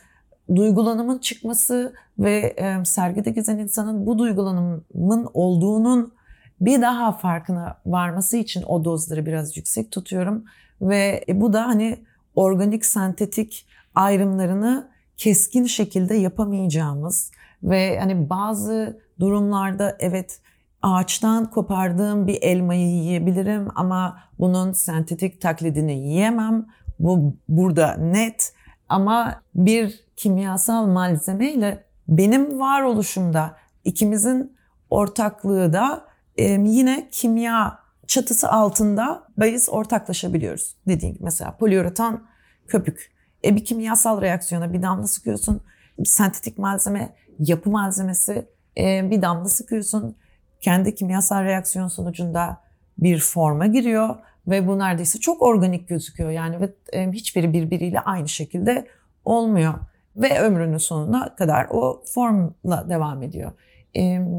duygulanımın 0.54 1.18
çıkması 1.18 1.94
ve 2.18 2.54
e, 2.56 2.84
sergide 2.84 3.30
gezen 3.30 3.58
insanın 3.58 4.06
bu 4.06 4.18
duygulanımın 4.18 5.28
olduğunun 5.34 6.12
bir 6.60 6.82
daha 6.82 7.12
farkına 7.12 7.78
varması 7.86 8.36
için 8.36 8.62
o 8.62 8.84
dozları 8.84 9.26
biraz 9.26 9.56
yüksek 9.56 9.90
tutuyorum 9.90 10.44
ve 10.80 11.24
e, 11.28 11.40
bu 11.40 11.52
da 11.52 11.66
hani 11.66 11.98
organik 12.34 12.84
sentetik 12.84 13.66
ayrımlarını 13.94 14.88
keskin 15.16 15.64
şekilde 15.64 16.14
yapamayacağımız 16.14 17.30
ve 17.62 17.98
hani 17.98 18.30
bazı 18.30 19.00
durumlarda 19.20 19.96
evet 19.98 20.40
ağaçtan 20.82 21.50
kopardığım 21.50 22.26
bir 22.26 22.42
elmayı 22.42 22.86
yiyebilirim 22.86 23.68
ama 23.74 24.18
bunun 24.38 24.72
sentetik 24.72 25.40
taklidini 25.40 25.98
yiyemem. 25.98 26.66
Bu 27.00 27.36
burada 27.48 27.94
net 27.94 28.52
ama 28.88 29.42
bir 29.54 30.03
kimyasal 30.16 30.87
malzemeyle 30.87 31.85
benim 32.09 32.61
varoluşumda 32.61 33.56
ikimizin 33.85 34.56
ortaklığı 34.90 35.73
da 35.73 36.04
e, 36.37 36.44
yine 36.52 37.09
kimya 37.12 37.78
çatısı 38.06 38.50
altında 38.50 39.28
biz 39.38 39.68
ortaklaşabiliyoruz. 39.68 40.76
Dediğim 40.88 41.14
gibi 41.14 41.25
mesela 41.25 41.56
poliüretan 41.56 42.26
köpük. 42.68 43.12
E, 43.44 43.56
bir 43.56 43.64
kimyasal 43.64 44.21
reaksiyona 44.21 44.73
bir 44.73 44.83
damla 44.83 45.06
sıkıyorsun. 45.06 45.61
Bir 45.99 46.09
sentetik 46.09 46.59
malzeme, 46.59 47.14
yapı 47.38 47.71
malzemesi 47.71 48.49
e, 48.78 49.11
bir 49.11 49.23
damla 49.23 49.49
sıkıyorsun. 49.49 50.16
Kendi 50.61 50.94
kimyasal 50.94 51.44
reaksiyon 51.44 51.88
sonucunda 51.88 52.61
bir 52.99 53.21
forma 53.21 53.66
giriyor 53.66 54.16
ve 54.47 54.68
bu 54.68 54.78
neredeyse 54.78 55.18
çok 55.18 55.42
organik 55.42 55.88
gözüküyor 55.88 56.30
yani 56.30 56.61
ve 56.61 56.75
e, 56.92 57.11
hiçbiri 57.11 57.52
birbiriyle 57.52 58.00
aynı 58.00 58.28
şekilde 58.28 58.87
olmuyor 59.25 59.75
ve 60.16 60.40
ömrünün 60.40 60.78
sonuna 60.78 61.35
kadar 61.35 61.66
o 61.71 62.02
formla 62.14 62.88
devam 62.88 63.23
ediyor. 63.23 63.52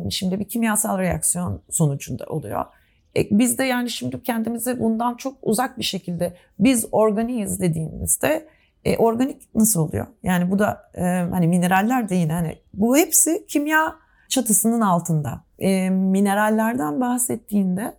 Şimdi 0.10 0.40
bir 0.40 0.46
kimyasal 0.46 1.00
reaksiyon 1.00 1.62
sonucunda 1.70 2.26
oluyor. 2.26 2.66
E, 3.18 3.28
biz 3.32 3.58
de 3.58 3.64
yani 3.64 3.90
şimdi 3.90 4.24
kendimizi 4.24 4.80
bundan 4.80 5.16
çok 5.16 5.38
uzak 5.42 5.78
bir 5.78 5.84
şekilde 5.84 6.34
biz 6.60 6.86
organiyiz 6.92 7.62
dediğimizde 7.62 8.48
e, 8.86 8.98
organik 8.98 9.56
nasıl 9.56 9.82
oluyor? 9.82 10.08
Yani 10.24 10.52
bu 10.52 10.60
da 10.60 10.92
e, 10.96 11.02
hani 11.32 11.48
mineraller 11.48 12.10
de 12.10 12.16
yine 12.16 12.34
hani 12.34 12.58
bu 12.74 12.98
hepsi 12.98 13.46
kimya 13.48 13.96
çatısının 14.30 14.82
altında. 14.82 15.42
E, 15.60 15.90
minerallerden 15.90 17.02
bahsettiğinde 17.02 17.94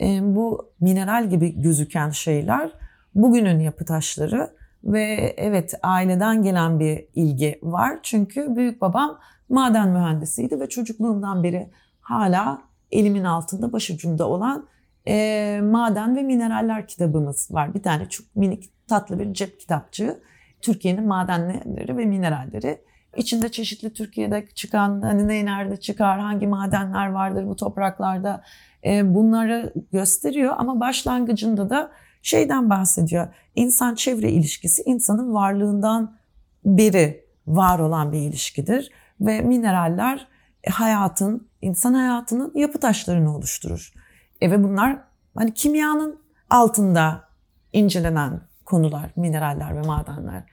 e, 0.00 0.18
bu 0.22 0.72
mineral 0.80 1.30
gibi 1.30 1.62
gözüken 1.62 2.10
şeyler 2.10 2.72
bugünün 3.14 3.60
yapı 3.60 3.84
taşları 3.84 4.50
ve 4.84 5.34
evet 5.36 5.74
aileden 5.82 6.42
gelen 6.42 6.80
bir 6.80 7.04
ilgi 7.14 7.58
var. 7.62 7.98
Çünkü 8.02 8.56
büyük 8.56 8.80
babam 8.80 9.18
maden 9.48 9.88
mühendisiydi 9.88 10.60
ve 10.60 10.68
çocukluğumdan 10.68 11.42
beri 11.42 11.70
hala 12.00 12.62
elimin 12.92 13.24
altında 13.24 13.72
başucumda 13.72 14.28
olan 14.28 14.66
e, 15.08 15.60
maden 15.62 16.16
ve 16.16 16.22
mineraller 16.22 16.86
kitabımız 16.86 17.48
var. 17.50 17.74
Bir 17.74 17.82
tane 17.82 18.08
çok 18.08 18.36
minik 18.36 18.88
tatlı 18.88 19.18
bir 19.18 19.34
cep 19.34 19.60
kitapçığı. 19.60 20.20
Türkiye'nin 20.60 21.06
madenleri 21.06 21.96
ve 21.96 22.04
mineralleri. 22.04 22.78
İçinde 23.16 23.48
çeşitli 23.48 23.92
Türkiye'de 23.92 24.46
çıkan 24.54 25.02
hani 25.02 25.28
ne 25.28 25.44
nerede 25.44 25.76
çıkar, 25.76 26.20
hangi 26.20 26.46
madenler 26.46 27.06
vardır 27.06 27.46
bu 27.46 27.56
topraklarda 27.56 28.42
e, 28.84 29.14
bunları 29.14 29.72
gösteriyor. 29.92 30.54
Ama 30.58 30.80
başlangıcında 30.80 31.70
da 31.70 31.90
şeyden 32.22 32.70
bahsediyor. 32.70 33.28
İnsan 33.54 33.94
çevre 33.94 34.30
ilişkisi 34.30 34.82
insanın 34.82 35.34
varlığından 35.34 36.16
beri 36.64 37.24
var 37.46 37.78
olan 37.78 38.12
bir 38.12 38.18
ilişkidir 38.18 38.90
ve 39.20 39.40
mineraller 39.40 40.28
hayatın, 40.70 41.48
insan 41.62 41.94
hayatının 41.94 42.52
yapı 42.54 42.80
taşlarını 42.80 43.36
oluşturur. 43.36 43.92
E 44.40 44.50
ve 44.50 44.64
bunlar 44.64 44.98
hani 45.34 45.54
kimyanın 45.54 46.20
altında 46.50 47.24
incelenen 47.72 48.40
konular, 48.64 49.10
mineraller 49.16 49.76
ve 49.76 49.82
madenler. 49.82 50.44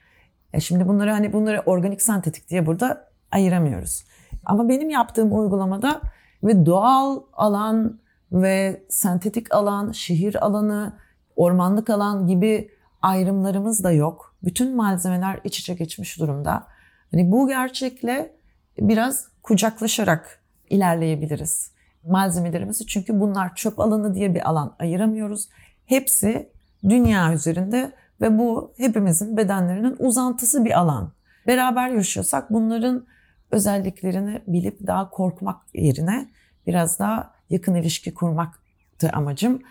E 0.53 0.59
şimdi 0.59 0.87
bunları 0.87 1.11
hani 1.11 1.33
bunları 1.33 1.59
organik 1.59 2.01
sentetik 2.01 2.49
diye 2.49 2.65
burada 2.65 3.09
ayıramıyoruz. 3.31 4.05
Ama 4.45 4.69
benim 4.69 4.89
yaptığım 4.89 5.39
uygulamada 5.39 6.01
ve 6.43 6.65
doğal 6.65 7.19
alan 7.33 7.99
ve 8.31 8.83
sentetik 8.89 9.53
alan, 9.53 9.91
şehir 9.91 10.45
alanı, 10.45 10.93
ormanlık 11.39 11.89
alan 11.89 12.27
gibi 12.27 12.71
ayrımlarımız 13.01 13.83
da 13.83 13.91
yok. 13.91 14.35
Bütün 14.43 14.75
malzemeler 14.75 15.39
iç 15.43 15.59
içe 15.59 15.73
geçmiş 15.73 16.19
durumda. 16.19 16.67
Hani 17.11 17.31
bu 17.31 17.47
gerçekle 17.47 18.35
biraz 18.79 19.27
kucaklaşarak 19.43 20.39
ilerleyebiliriz 20.69 21.71
malzemelerimizi. 22.03 22.85
Çünkü 22.87 23.19
bunlar 23.19 23.55
çöp 23.55 23.79
alanı 23.79 24.15
diye 24.15 24.35
bir 24.35 24.49
alan 24.49 24.75
ayıramıyoruz. 24.79 25.49
Hepsi 25.85 26.49
dünya 26.83 27.33
üzerinde 27.33 27.91
ve 28.21 28.37
bu 28.37 28.73
hepimizin 28.77 29.37
bedenlerinin 29.37 29.95
uzantısı 29.99 30.65
bir 30.65 30.79
alan. 30.79 31.11
Beraber 31.47 31.89
yaşıyorsak 31.89 32.53
bunların 32.53 33.05
özelliklerini 33.51 34.41
bilip 34.47 34.87
daha 34.87 35.09
korkmak 35.09 35.61
yerine 35.73 36.29
biraz 36.67 36.99
daha 36.99 37.33
yakın 37.49 37.75
ilişki 37.75 38.13
kurmaktı 38.13 39.09
amacım. 39.13 39.61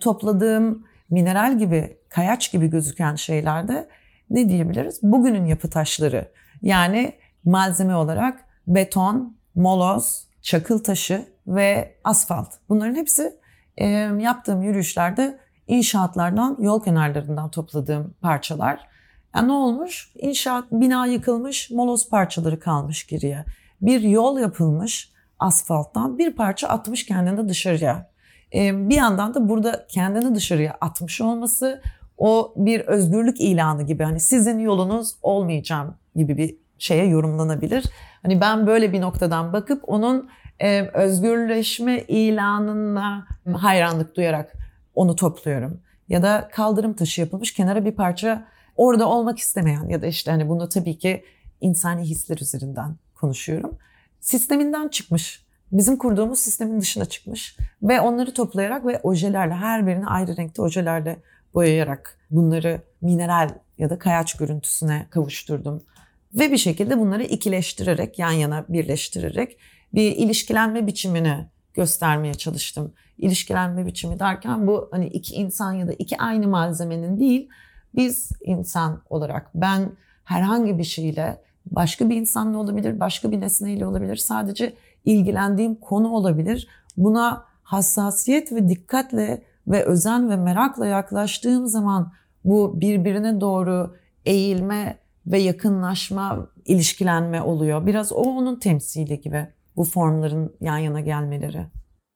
Topladığım 0.00 0.84
mineral 1.12 1.58
gibi, 1.58 1.96
kayaç 2.08 2.52
gibi 2.52 2.70
gözüken 2.70 3.14
şeylerde 3.14 3.88
ne 4.30 4.48
diyebiliriz? 4.48 5.00
Bugünün 5.02 5.44
yapı 5.44 5.70
taşları. 5.70 6.32
Yani 6.62 7.12
malzeme 7.44 7.96
olarak 7.96 8.44
beton, 8.66 9.36
moloz, 9.54 10.28
çakıl 10.42 10.78
taşı 10.78 11.26
ve 11.46 11.96
asfalt. 12.04 12.48
Bunların 12.68 12.94
hepsi 12.94 13.32
e, 13.76 13.86
yaptığım 14.18 14.62
yürüyüşlerde 14.62 15.38
inşaatlardan, 15.66 16.56
yol 16.60 16.84
kenarlarından 16.84 17.50
topladığım 17.50 18.14
parçalar. 18.20 18.80
Yani 19.34 19.48
ne 19.48 19.52
olmuş? 19.52 20.12
İnşaat, 20.14 20.64
bina 20.72 21.06
yıkılmış, 21.06 21.70
moloz 21.70 22.08
parçaları 22.08 22.60
kalmış 22.60 23.06
geriye. 23.06 23.44
Bir 23.80 24.00
yol 24.00 24.38
yapılmış 24.38 25.12
asfalttan 25.38 26.18
bir 26.18 26.32
parça 26.36 26.68
atmış 26.68 27.06
kendini 27.06 27.48
dışarıya. 27.48 28.11
Ee, 28.54 28.88
bir 28.88 28.96
yandan 28.96 29.34
da 29.34 29.48
burada 29.48 29.86
kendini 29.88 30.34
dışarıya 30.34 30.76
atmış 30.80 31.20
olması 31.20 31.82
o 32.18 32.54
bir 32.56 32.80
özgürlük 32.80 33.40
ilanı 33.40 33.82
gibi. 33.82 34.04
Hani 34.04 34.20
sizin 34.20 34.58
yolunuz 34.58 35.14
olmayacağım 35.22 35.94
gibi 36.16 36.36
bir 36.36 36.56
şeye 36.78 37.06
yorumlanabilir. 37.06 37.84
Hani 38.22 38.40
ben 38.40 38.66
böyle 38.66 38.92
bir 38.92 39.00
noktadan 39.00 39.52
bakıp 39.52 39.82
onun 39.86 40.30
e, 40.60 40.82
özgürleşme 40.82 42.00
ilanına 42.00 43.26
hayranlık 43.52 44.16
duyarak 44.16 44.52
onu 44.94 45.16
topluyorum. 45.16 45.80
Ya 46.08 46.22
da 46.22 46.48
kaldırım 46.52 46.92
taşı 46.92 47.20
yapılmış 47.20 47.54
kenara 47.54 47.84
bir 47.84 47.92
parça 47.92 48.44
orada 48.76 49.08
olmak 49.08 49.38
istemeyen 49.38 49.88
ya 49.88 50.02
da 50.02 50.06
işte 50.06 50.30
hani 50.30 50.48
bunu 50.48 50.68
tabii 50.68 50.98
ki 50.98 51.24
insani 51.60 52.02
hisler 52.02 52.38
üzerinden 52.38 52.96
konuşuyorum. 53.14 53.78
Sisteminden 54.20 54.88
çıkmış. 54.88 55.44
Bizim 55.72 55.96
kurduğumuz 55.96 56.38
sistemin 56.38 56.80
dışına 56.80 57.04
çıkmış 57.04 57.56
ve 57.82 58.00
onları 58.00 58.34
toplayarak 58.34 58.86
ve 58.86 59.00
ojelerle 59.02 59.54
her 59.54 59.86
birini 59.86 60.06
ayrı 60.06 60.36
renkte 60.36 60.62
ojelerle 60.62 61.16
boyayarak 61.54 62.18
bunları 62.30 62.80
mineral 63.00 63.50
ya 63.78 63.90
da 63.90 63.98
kayaç 63.98 64.36
görüntüsüne 64.36 65.06
kavuşturdum. 65.10 65.82
Ve 66.34 66.52
bir 66.52 66.58
şekilde 66.58 66.98
bunları 66.98 67.22
ikileştirerek, 67.22 68.18
yan 68.18 68.30
yana 68.30 68.64
birleştirerek 68.68 69.58
bir 69.94 70.16
ilişkilenme 70.16 70.86
biçimini 70.86 71.46
göstermeye 71.74 72.34
çalıştım. 72.34 72.92
İlişkilenme 73.18 73.86
biçimi 73.86 74.18
derken 74.18 74.66
bu 74.66 74.88
hani 74.90 75.06
iki 75.06 75.34
insan 75.34 75.72
ya 75.72 75.88
da 75.88 75.92
iki 75.92 76.18
aynı 76.18 76.48
malzemenin 76.48 77.20
değil, 77.20 77.48
biz 77.94 78.30
insan 78.40 79.02
olarak 79.10 79.50
ben 79.54 79.90
herhangi 80.24 80.78
bir 80.78 80.84
şeyle 80.84 81.42
başka 81.66 82.10
bir 82.10 82.16
insanla 82.16 82.58
olabilir, 82.58 83.00
başka 83.00 83.30
bir 83.30 83.40
nesneyle 83.40 83.86
olabilir. 83.86 84.16
Sadece 84.16 84.74
ilgilendiğim 85.04 85.74
konu 85.74 86.08
olabilir. 86.08 86.68
Buna 86.96 87.44
hassasiyet 87.62 88.52
ve 88.52 88.68
dikkatle 88.68 89.42
ve 89.66 89.84
özen 89.84 90.30
ve 90.30 90.36
merakla 90.36 90.86
yaklaştığım 90.86 91.66
zaman 91.66 92.12
bu 92.44 92.80
birbirine 92.80 93.40
doğru 93.40 93.96
eğilme 94.24 94.98
ve 95.26 95.38
yakınlaşma, 95.38 96.46
ilişkilenme 96.64 97.42
oluyor. 97.42 97.86
Biraz 97.86 98.12
o 98.12 98.22
onun 98.22 98.58
temsili 98.58 99.20
gibi 99.20 99.46
bu 99.76 99.84
formların 99.84 100.54
yan 100.60 100.78
yana 100.78 101.00
gelmeleri. 101.00 101.66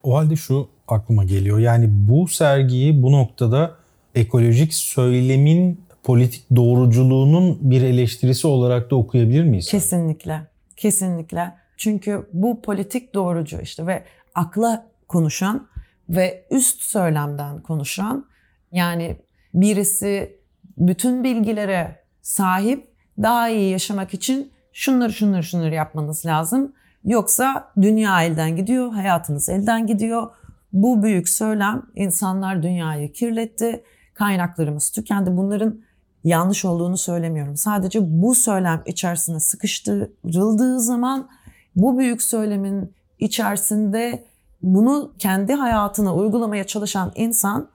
O 0.03 0.17
halde 0.17 0.37
şu 0.37 0.69
aklıma 0.89 1.25
geliyor. 1.25 1.59
Yani 1.59 1.89
bu 1.91 2.29
sergiyi 2.29 3.03
bu 3.03 3.13
noktada 3.13 3.77
ekolojik 4.15 4.75
söylemin 4.75 5.81
politik 6.03 6.45
doğruculuğunun 6.57 7.59
bir 7.61 7.83
eleştirisi 7.83 8.47
olarak 8.47 8.91
da 8.91 8.97
okuyabilir 8.97 9.45
miyiz? 9.45 9.69
Kesinlikle. 9.71 10.41
Kesinlikle. 10.77 11.53
Çünkü 11.77 12.29
bu 12.33 12.63
politik 12.63 13.15
doğrucu 13.15 13.61
işte 13.61 13.87
ve 13.87 14.05
akla 14.35 14.87
konuşan 15.09 15.69
ve 16.09 16.47
üst 16.51 16.83
söylemden 16.83 17.63
konuşan 17.63 18.27
yani 18.73 19.17
birisi 19.55 20.41
bütün 20.79 21.25
bilgilere 21.25 22.03
sahip 22.23 22.89
daha 23.23 23.49
iyi 23.49 23.71
yaşamak 23.71 24.15
için 24.15 24.53
şunları 24.73 25.13
şunları 25.13 25.43
şunları 25.43 25.75
yapmanız 25.75 26.27
lazım. 26.27 26.73
Yoksa 27.05 27.73
dünya 27.83 28.23
elden 28.23 28.57
gidiyor, 28.57 28.93
hayatınız 28.93 29.49
elden 29.49 29.87
gidiyor. 29.87 30.31
Bu 30.73 31.03
büyük 31.03 31.29
söylem 31.29 31.83
insanlar 31.95 32.63
dünyayı 32.63 33.13
kirletti, 33.13 33.85
kaynaklarımız 34.15 34.91
tükendi. 34.91 35.37
Bunların 35.37 35.81
yanlış 36.25 36.65
olduğunu 36.65 36.97
söylemiyorum. 36.97 37.57
Sadece 37.57 38.01
bu 38.03 38.35
söylem 38.35 38.83
içerisine 38.87 39.41
sıkıştırıldığı 39.41 40.81
zaman 40.81 41.29
bu 41.77 41.99
büyük 41.99 42.23
söylemin 42.23 42.95
içerisinde 43.19 44.25
bunu 44.63 45.13
kendi 45.19 45.53
hayatına 45.53 46.15
uygulamaya 46.15 46.65
çalışan 46.65 47.13
insan 47.15 47.69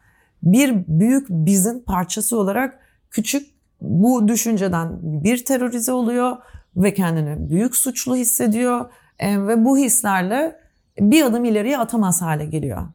bir 0.43 0.87
büyük 0.87 1.29
bizin 1.29 1.79
parçası 1.79 2.39
olarak 2.39 2.79
küçük 3.09 3.47
bu 3.81 4.27
düşünceden 4.27 4.99
bir 5.01 5.45
terörize 5.45 5.91
oluyor 5.91 6.37
ve 6.75 6.93
kendini 6.93 7.49
büyük 7.49 7.75
suçlu 7.75 8.15
hissediyor 8.15 8.85
e, 9.19 9.47
ve 9.47 9.65
bu 9.65 9.77
hislerle 9.77 10.59
bir 10.99 11.23
adım 11.23 11.45
ileriye 11.45 11.77
atamaz 11.77 12.21
hale 12.21 12.45
geliyor. 12.45 12.87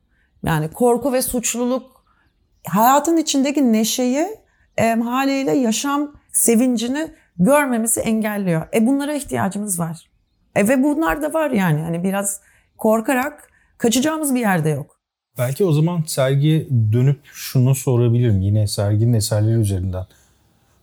Yani 0.45 0.69
korku 0.69 1.13
ve 1.13 1.23
suçluluk 1.23 2.05
hayatın 2.67 3.17
içindeki 3.17 3.73
neşeyi 3.73 4.27
e, 4.77 4.95
haliyle 4.95 5.53
yaşam 5.53 6.13
sevincini 6.33 7.09
görmemizi 7.39 8.01
engelliyor. 8.01 8.69
E 8.75 8.87
bunlara 8.87 9.15
ihtiyacımız 9.15 9.81
var. 9.81 10.16
E 10.57 10.69
ve 10.69 10.83
bunlar 10.83 11.23
da 11.23 11.35
var 11.35 11.51
yani. 11.51 11.81
Hani 11.81 12.05
biraz 12.05 12.41
korkarak 12.77 13.51
kaçacağımız 13.79 14.35
bir 14.35 14.41
yerde 14.41 14.69
yok. 14.69 14.97
Belki 15.39 15.65
o 15.65 15.73
zaman 15.73 16.03
sergiye 16.07 16.67
dönüp 16.93 17.21
şunu 17.25 17.75
sorabilirim 17.75 18.41
yine 18.41 18.67
serginin 18.67 19.13
eserleri 19.13 19.59
üzerinden. 19.59 20.07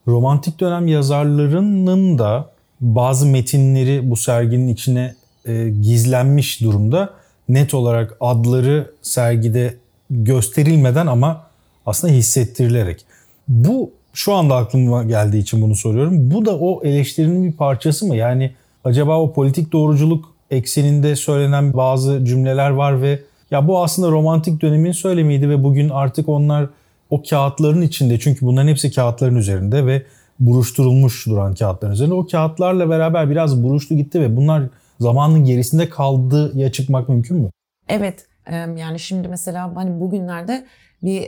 Romantik 0.07 0.59
dönem 0.59 0.87
yazarlarının 0.87 2.17
da 2.17 2.49
bazı 2.81 3.25
metinleri 3.25 4.09
bu 4.09 4.17
serginin 4.17 4.67
içine 4.67 5.15
e, 5.45 5.69
gizlenmiş 5.69 6.61
durumda. 6.61 7.13
Net 7.49 7.73
olarak 7.73 8.17
adları 8.19 8.91
sergide 9.01 9.77
gösterilmeden 10.09 11.07
ama 11.07 11.47
aslında 11.85 12.13
hissettirilerek. 12.13 13.05
Bu 13.47 13.91
şu 14.13 14.33
anda 14.33 14.55
aklıma 14.55 15.03
geldiği 15.03 15.39
için 15.39 15.61
bunu 15.61 15.75
soruyorum. 15.75 16.31
Bu 16.31 16.45
da 16.45 16.57
o 16.59 16.83
eleştirinin 16.83 17.43
bir 17.43 17.57
parçası 17.57 18.05
mı? 18.05 18.15
Yani 18.15 18.51
acaba 18.83 19.19
o 19.19 19.33
politik 19.33 19.71
doğruculuk 19.71 20.33
ekseninde 20.51 21.15
söylenen 21.15 21.73
bazı 21.73 22.25
cümleler 22.25 22.69
var 22.69 23.01
ve 23.01 23.19
ya 23.51 23.67
bu 23.67 23.83
aslında 23.83 24.11
romantik 24.11 24.61
dönemin 24.61 24.91
söylemiydi 24.91 25.49
ve 25.49 25.63
bugün 25.63 25.89
artık 25.89 26.29
onlar 26.29 26.69
o 27.09 27.23
kağıtların 27.29 27.81
içinde 27.81 28.19
çünkü 28.19 28.45
bunların 28.45 28.67
hepsi 28.67 28.91
kağıtların 28.91 29.35
üzerinde 29.35 29.85
ve 29.85 30.05
buruşturulmuş 30.39 31.27
duran 31.27 31.55
kağıtların 31.55 31.93
üzerinde 31.93 32.13
o 32.13 32.27
kağıtlarla 32.27 32.89
beraber 32.89 33.29
biraz 33.29 33.63
buruştu 33.63 33.95
gitti 33.95 34.21
ve 34.21 34.35
bunlar 34.35 34.63
zamanın 34.99 35.45
gerisinde 35.45 35.89
kaldı 35.89 36.51
ya 36.55 36.71
çıkmak 36.71 37.09
mümkün 37.09 37.37
mü? 37.37 37.49
Evet 37.89 38.25
yani 38.51 38.99
şimdi 38.99 39.27
mesela 39.27 39.75
hani 39.75 39.99
bugünlerde 39.99 40.65
bir 41.03 41.27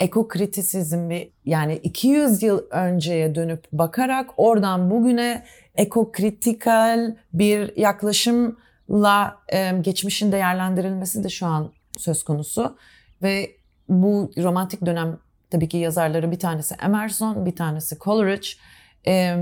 ekokritisizm 0.00 1.10
bir 1.10 1.28
yani 1.44 1.76
200 1.76 2.42
yıl 2.42 2.62
önceye 2.70 3.34
dönüp 3.34 3.64
bakarak 3.72 4.30
oradan 4.36 4.90
bugüne 4.90 5.44
ekokritikal 5.74 7.14
bir 7.32 7.76
yaklaşımla 7.76 9.36
geçmişin 9.80 10.32
değerlendirilmesi 10.32 11.24
de 11.24 11.28
şu 11.28 11.46
an 11.46 11.72
söz 11.98 12.22
konusu 12.22 12.76
ve 13.22 13.50
bu 13.88 14.30
romantik 14.38 14.86
dönem 14.86 15.18
tabii 15.50 15.68
ki 15.68 15.76
yazarları 15.76 16.30
bir 16.30 16.38
tanesi 16.38 16.74
Emerson, 16.82 17.46
bir 17.46 17.56
tanesi 17.56 17.98
Coleridge, 17.98 18.48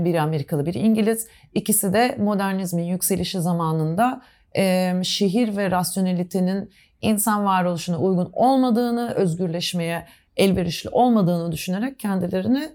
biri 0.05 0.21
Amerikalı, 0.21 0.65
biri 0.65 0.77
İngiliz. 0.77 1.27
İkisi 1.53 1.93
de 1.93 2.15
modernizmin 2.19 2.83
yükselişi 2.83 3.41
zamanında 3.41 4.21
e, 4.57 4.93
şehir 5.03 5.57
ve 5.57 5.71
rasyonelitenin 5.71 6.71
insan 7.01 7.45
varoluşuna 7.45 7.99
uygun 7.99 8.29
olmadığını, 8.33 9.11
özgürleşmeye 9.11 10.05
elverişli 10.37 10.89
olmadığını 10.89 11.51
düşünerek 11.51 11.99
kendilerini 11.99 12.69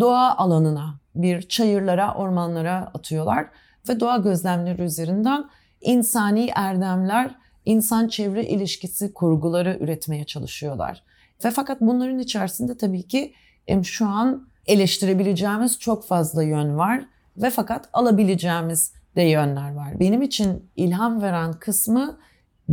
doğa 0.00 0.36
alanına, 0.36 1.00
bir 1.22 1.42
çayırlara, 1.42 2.14
ormanlara 2.14 2.90
atıyorlar 2.94 3.46
ve 3.88 4.00
doğa 4.00 4.16
gözlemleri 4.16 4.82
üzerinden 4.82 5.44
insani 5.80 6.50
erdemler, 6.54 7.34
insan 7.64 8.08
çevre 8.08 8.44
ilişkisi 8.44 9.12
kurguları 9.12 9.78
üretmeye 9.80 10.24
çalışıyorlar. 10.24 11.02
Ve 11.44 11.50
fakat 11.50 11.80
bunların 11.80 12.18
içerisinde 12.18 12.76
tabii 12.76 13.02
ki 13.02 13.34
şu 13.82 14.06
an 14.06 14.48
eleştirebileceğimiz 14.66 15.78
çok 15.78 16.06
fazla 16.06 16.42
yön 16.42 16.76
var 16.76 17.06
ve 17.36 17.50
fakat 17.50 17.88
alabileceğimiz 17.92 18.92
de 19.16 19.22
yönler 19.22 19.74
var. 19.74 20.00
Benim 20.00 20.22
için 20.22 20.70
ilham 20.76 21.22
veren 21.22 21.52
kısmı 21.52 22.18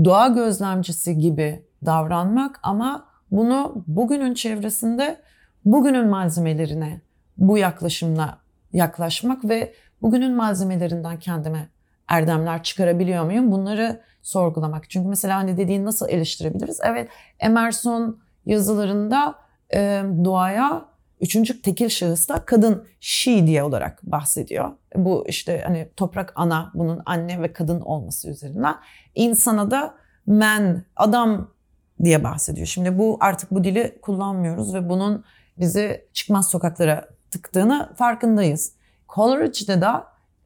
doğa 0.06 0.28
gözlemcisi 0.28 1.18
gibi 1.18 1.66
davranmak 1.86 2.60
ama 2.64 3.06
bunu 3.32 3.84
bugünün 3.88 4.34
çevresinde 4.34 5.22
bugünün 5.66 6.08
malzemelerine 6.08 7.02
bu 7.38 7.58
yaklaşımla 7.58 8.38
yaklaşmak 8.74 9.46
ve 9.50 9.74
bugünün 10.02 10.36
malzemelerinden 10.36 11.20
kendime 11.20 11.70
erdemler 12.08 12.64
çıkarabiliyor 12.64 13.24
muyum? 13.26 13.52
Bunları 13.52 14.02
sorgulamak. 14.22 14.90
Çünkü 14.90 15.10
mesela 15.10 15.38
hani 15.38 15.58
dediğin 15.58 15.86
nasıl 15.86 16.10
eleştirebiliriz? 16.10 16.80
Evet 16.84 17.10
Emerson 17.40 18.20
yazılarında 18.46 19.36
e, 19.74 20.04
doğaya 20.26 20.86
üçüncü 21.22 21.62
tekil 21.62 21.90
şahısta 21.90 22.46
kadın 22.46 22.88
she 23.00 23.48
diye 23.48 23.64
olarak 23.64 24.04
bahsediyor. 24.04 24.72
Bu 24.96 25.26
işte 25.28 25.64
hani 25.66 25.90
toprak 25.96 26.34
ana 26.36 26.72
bunun 26.74 27.02
anne 27.06 27.42
ve 27.42 27.54
kadın 27.54 27.82
olması 27.82 28.30
üzerinden. 28.30 28.76
insana 29.16 29.72
da 29.72 29.96
men 30.28 30.86
adam 30.96 31.52
diye 32.04 32.24
bahsediyor. 32.24 32.68
Şimdi 32.68 32.98
bu 32.98 33.18
artık 33.20 33.52
bu 33.52 33.64
dili 33.64 34.00
kullanmıyoruz 34.02 34.74
ve 34.74 34.90
bunun 34.90 35.24
bizi 35.60 36.06
çıkmaz 36.14 36.50
sokaklara 36.50 37.10
tıktığını 37.34 37.90
farkındayız. 37.96 38.74
Coleridge'de 39.10 39.82
de 39.82 39.92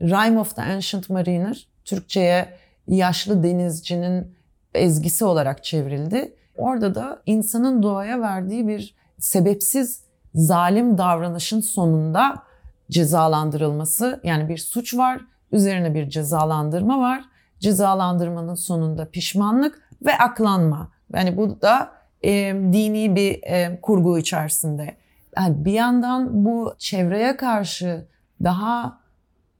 Rime 0.01 0.39
of 0.39 0.55
the 0.55 0.61
Ancient 0.61 1.09
Mariner 1.09 1.67
Türkçe'ye 1.85 2.53
yaşlı 2.87 3.43
denizcinin 3.43 4.35
ezgisi 4.73 5.25
olarak 5.25 5.63
çevrildi. 5.63 6.35
Orada 6.57 6.95
da 6.95 7.21
insanın 7.25 7.83
doğaya 7.83 8.21
verdiği 8.21 8.67
bir 8.67 8.95
sebepsiz 9.19 10.01
zalim 10.35 10.97
davranışın 10.97 11.61
sonunda 11.61 12.43
cezalandırılması 12.91 14.21
yani 14.23 14.49
bir 14.49 14.57
suç 14.57 14.97
var, 14.97 15.21
üzerine 15.51 15.93
bir 15.93 16.09
cezalandırma 16.09 16.99
var. 16.99 17.23
Cezalandırmanın 17.59 18.55
sonunda 18.55 19.05
pişmanlık 19.05 19.81
ve 20.05 20.17
aklanma. 20.17 20.91
Yani 21.13 21.37
bu 21.37 21.61
da 21.61 21.91
e, 22.23 22.53
dini 22.53 23.15
bir 23.15 23.43
e, 23.43 23.79
kurgu 23.81 24.19
içerisinde. 24.19 24.97
Yani 25.37 25.65
bir 25.65 25.71
yandan 25.71 26.45
bu 26.45 26.75
çevreye 26.77 27.37
karşı 27.37 28.07
daha 28.43 28.99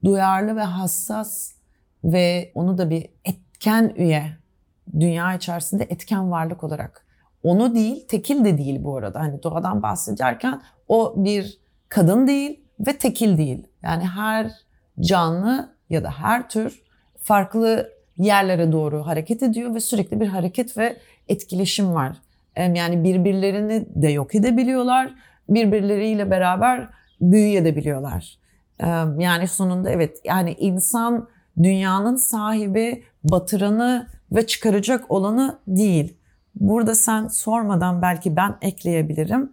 duyarlı 0.04 0.56
ve 0.56 0.62
hassas 0.62 1.52
ve 2.04 2.52
onu 2.54 2.78
da 2.78 2.90
bir 2.90 3.06
etken 3.24 3.94
üye 3.96 4.24
dünya 5.00 5.34
içerisinde 5.34 5.84
etken 5.84 6.30
varlık 6.30 6.64
olarak 6.64 7.06
onu 7.42 7.74
değil, 7.74 8.06
tekil 8.08 8.44
de 8.44 8.58
değil 8.58 8.84
bu 8.84 8.96
arada. 8.96 9.20
Hani 9.20 9.42
doğadan 9.42 9.82
bahsederken 9.82 10.62
o 10.88 11.14
bir 11.16 11.58
kadın 11.88 12.26
değil 12.26 12.60
ve 12.80 12.98
tekil 12.98 13.38
değil. 13.38 13.66
Yani 13.82 14.04
her 14.04 14.52
canlı 15.00 15.74
ya 15.90 16.04
da 16.04 16.10
her 16.10 16.48
tür 16.48 16.82
farklı 17.18 17.92
yerlere 18.16 18.72
doğru 18.72 19.06
hareket 19.06 19.42
ediyor 19.42 19.74
ve 19.74 19.80
sürekli 19.80 20.20
bir 20.20 20.26
hareket 20.26 20.78
ve 20.78 20.96
etkileşim 21.28 21.94
var. 21.94 22.16
Yani 22.56 23.04
birbirlerini 23.04 23.86
de 23.94 24.08
yok 24.08 24.34
edebiliyorlar, 24.34 25.14
birbirleriyle 25.48 26.30
beraber 26.30 26.88
büyüyebiliyorlar. 27.20 28.38
Yani 29.18 29.48
sonunda 29.48 29.90
evet 29.90 30.20
yani 30.24 30.52
insan 30.58 31.28
dünyanın 31.62 32.16
sahibi, 32.16 33.04
batıranı 33.24 34.06
ve 34.32 34.46
çıkaracak 34.46 35.10
olanı 35.10 35.58
değil. 35.66 36.16
Burada 36.54 36.94
sen 36.94 37.28
sormadan 37.28 38.02
belki 38.02 38.36
ben 38.36 38.56
ekleyebilirim. 38.62 39.52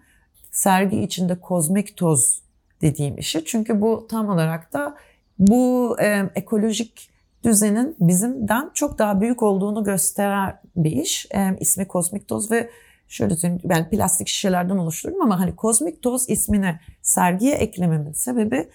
Sergi 0.52 1.02
içinde 1.02 1.40
kozmik 1.40 1.98
toz 1.98 2.42
dediğim 2.82 3.18
işi. 3.18 3.46
Çünkü 3.46 3.82
bu 3.82 4.08
tam 4.10 4.30
olarak 4.30 4.74
da 4.74 4.96
bu 5.40 5.96
e, 6.02 6.30
ekolojik 6.36 7.10
düzenin 7.44 7.96
bizimden 8.00 8.72
çok 8.74 9.00
daha 9.00 9.22
büyük 9.22 9.44
olduğunu 9.44 9.84
gösteren 9.84 10.60
bir 10.76 10.92
iş. 10.92 11.28
E, 11.32 11.58
ismi 11.60 11.88
kozmik 11.88 12.28
toz 12.28 12.52
ve 12.52 12.70
şöyle 13.08 13.36
söyleyeyim 13.36 13.62
ben 13.66 13.90
plastik 13.90 14.28
şişelerden 14.28 14.78
oluştururum 14.78 15.22
ama 15.22 15.40
hani 15.40 15.56
kozmik 15.56 16.02
toz 16.02 16.30
ismini 16.30 16.80
sergiye 17.02 17.56
eklememin 17.56 18.14
sebebi 18.14 18.70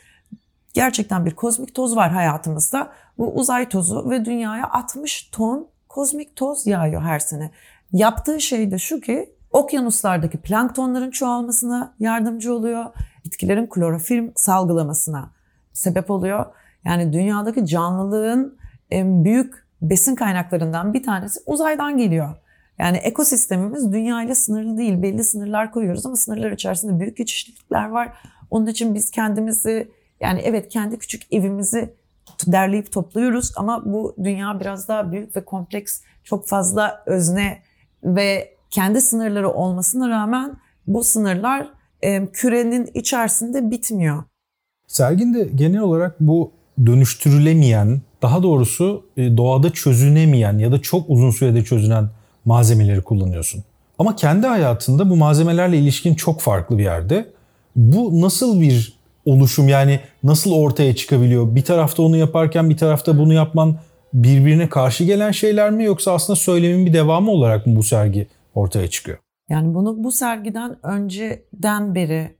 gerçekten 0.74 1.26
bir 1.26 1.30
kozmik 1.30 1.74
toz 1.74 1.96
var 1.96 2.10
hayatımızda. 2.10 2.92
Bu 3.18 3.34
uzay 3.34 3.68
tozu 3.68 4.10
ve 4.10 4.24
dünyaya 4.24 4.70
60 4.70 5.22
ton 5.22 5.68
kozmik 5.88 6.36
toz 6.36 6.66
yağıyor 6.66 7.02
her 7.02 7.18
sene. 7.18 7.50
Yaptığı 7.92 8.40
şey 8.40 8.70
de 8.70 8.78
şu 8.78 9.00
ki 9.00 9.32
okyanuslardaki 9.50 10.38
planktonların 10.38 11.10
çoğalmasına 11.10 11.94
yardımcı 12.00 12.54
oluyor. 12.54 12.84
Bitkilerin 13.24 13.66
klorofil 13.66 14.30
salgılamasına 14.36 15.30
sebep 15.72 16.10
oluyor. 16.10 16.46
Yani 16.84 17.12
dünyadaki 17.12 17.66
canlılığın 17.66 18.58
büyük 18.92 19.66
besin 19.82 20.14
kaynaklarından 20.14 20.94
bir 20.94 21.02
tanesi 21.02 21.40
uzaydan 21.46 21.96
geliyor. 21.96 22.36
Yani 22.80 22.96
ekosistemimiz 22.96 23.92
dünya 23.92 24.22
ile 24.22 24.34
sınırlı 24.34 24.78
değil. 24.78 25.02
Belli 25.02 25.24
sınırlar 25.24 25.72
koyuyoruz 25.72 26.06
ama 26.06 26.16
sınırlar 26.16 26.50
içerisinde 26.50 27.00
büyük 27.00 27.16
çeşitlilikler 27.16 27.88
var. 27.88 28.12
Onun 28.50 28.66
için 28.66 28.94
biz 28.94 29.10
kendimizi 29.10 29.90
yani 30.20 30.40
evet 30.44 30.68
kendi 30.68 30.98
küçük 30.98 31.22
evimizi 31.32 31.94
derleyip 32.46 32.92
topluyoruz 32.92 33.52
ama 33.56 33.82
bu 33.84 34.14
dünya 34.24 34.60
biraz 34.60 34.88
daha 34.88 35.12
büyük 35.12 35.36
ve 35.36 35.44
kompleks. 35.44 36.00
Çok 36.24 36.48
fazla 36.48 37.02
özne 37.06 37.58
ve 38.04 38.54
kendi 38.70 39.00
sınırları 39.00 39.50
olmasına 39.50 40.08
rağmen 40.08 40.56
bu 40.86 41.04
sınırlar 41.04 41.70
e, 42.02 42.26
kürenin 42.26 42.90
içerisinde 42.94 43.70
bitmiyor. 43.70 44.24
Serginde 44.86 45.44
genel 45.54 45.80
olarak 45.80 46.20
bu 46.20 46.52
dönüştürülemeyen, 46.86 48.00
daha 48.22 48.42
doğrusu 48.42 49.06
e, 49.16 49.36
doğada 49.36 49.70
çözünemeyen 49.70 50.58
ya 50.58 50.72
da 50.72 50.82
çok 50.82 51.10
uzun 51.10 51.30
sürede 51.30 51.64
çözünen 51.64 52.08
malzemeleri 52.50 53.02
kullanıyorsun. 53.02 53.64
Ama 53.98 54.16
kendi 54.16 54.46
hayatında 54.46 55.10
bu 55.10 55.16
malzemelerle 55.16 55.78
ilişkin 55.78 56.14
çok 56.14 56.40
farklı 56.40 56.78
bir 56.78 56.82
yerde. 56.82 57.26
Bu 57.76 58.20
nasıl 58.20 58.60
bir 58.60 58.98
oluşum 59.24 59.68
yani 59.68 60.00
nasıl 60.22 60.52
ortaya 60.52 60.96
çıkabiliyor? 60.96 61.54
Bir 61.54 61.64
tarafta 61.64 62.02
onu 62.02 62.16
yaparken 62.16 62.70
bir 62.70 62.76
tarafta 62.76 63.18
bunu 63.18 63.32
yapman 63.32 63.76
birbirine 64.12 64.68
karşı 64.68 65.04
gelen 65.04 65.30
şeyler 65.30 65.70
mi 65.70 65.84
yoksa 65.84 66.12
aslında 66.12 66.36
söylemin 66.36 66.86
bir 66.86 66.92
devamı 66.92 67.30
olarak 67.30 67.66
mı 67.66 67.76
bu 67.76 67.82
sergi 67.82 68.28
ortaya 68.54 68.90
çıkıyor? 68.90 69.18
Yani 69.48 69.74
bunu 69.74 70.04
bu 70.04 70.12
sergiden 70.12 70.76
önceden 70.82 71.94
beri 71.94 72.36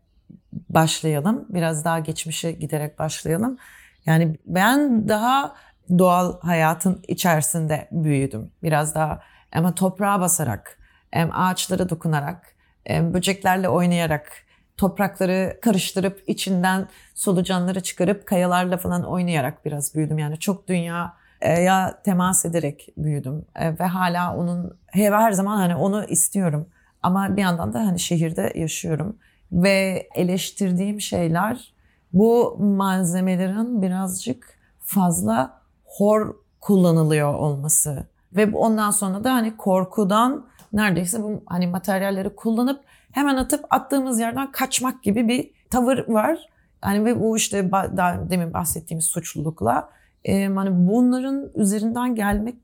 başlayalım. 0.69 1.47
Biraz 1.49 1.85
daha 1.85 1.99
geçmişe 1.99 2.53
giderek 2.53 2.99
başlayalım. 2.99 3.59
Yani 4.07 4.37
ben 4.47 5.09
daha 5.09 5.55
doğal 5.99 6.41
hayatın 6.41 7.01
içerisinde 7.09 7.89
büyüdüm. 7.93 8.51
Biraz 8.63 8.95
daha 8.95 9.21
ama 9.53 9.75
toprağa 9.75 10.21
basarak, 10.21 10.79
ağaçlara 11.13 11.89
dokunarak, 11.89 12.55
böceklerle 12.89 13.69
oynayarak, 13.69 14.33
toprakları 14.77 15.59
karıştırıp 15.63 16.23
içinden 16.27 16.89
solucanları 17.15 17.81
çıkarıp 17.81 18.27
kayalarla 18.27 18.77
falan 18.77 19.05
oynayarak 19.05 19.65
biraz 19.65 19.95
büyüdüm. 19.95 20.19
Yani 20.19 20.39
çok 20.39 20.69
dünya 20.69 21.15
ya 21.43 22.03
temas 22.05 22.45
ederek 22.45 22.89
büyüdüm 22.97 23.45
e, 23.57 23.79
ve 23.79 23.85
hala 23.85 24.37
onun 24.37 24.79
her 24.87 25.33
zaman 25.33 25.57
hani 25.57 25.77
onu 25.77 26.05
istiyorum. 26.05 26.67
Ama 27.03 27.37
bir 27.37 27.43
yandan 27.43 27.73
da 27.73 27.79
hani 27.79 27.99
şehirde 27.99 28.53
yaşıyorum 28.55 29.17
ve 29.53 30.09
eleştirdiğim 30.15 31.01
şeyler 31.01 31.73
bu 32.13 32.57
malzemelerin 32.61 33.83
birazcık 33.83 34.59
fazla 34.79 35.61
hor 35.85 36.35
kullanılıyor 36.61 37.35
olması 37.35 38.07
ve 38.37 38.57
ondan 38.57 38.91
sonra 38.91 39.25
da 39.25 39.35
hani 39.35 39.57
korkudan 39.57 40.47
neredeyse 40.73 41.23
bu 41.23 41.43
hani 41.47 41.67
materyalleri 41.67 42.37
kullanıp 42.37 42.81
hemen 43.13 43.37
atıp 43.37 43.65
attığımız 43.71 44.21
yerden 44.21 44.53
kaçmak 44.53 45.03
gibi 45.03 45.29
bir 45.29 45.51
tavır 45.71 46.09
var. 46.09 46.39
Yani 46.85 47.05
ve 47.05 47.21
bu 47.21 47.37
işte 47.37 47.71
daha 47.73 48.31
demin 48.31 48.53
bahsettiğimiz 48.53 49.05
suçlulukla 49.05 49.91
e, 50.25 50.47
hani 50.47 50.89
bunların 50.89 51.51
üzerinden 51.55 52.15
gelmek 52.15 52.57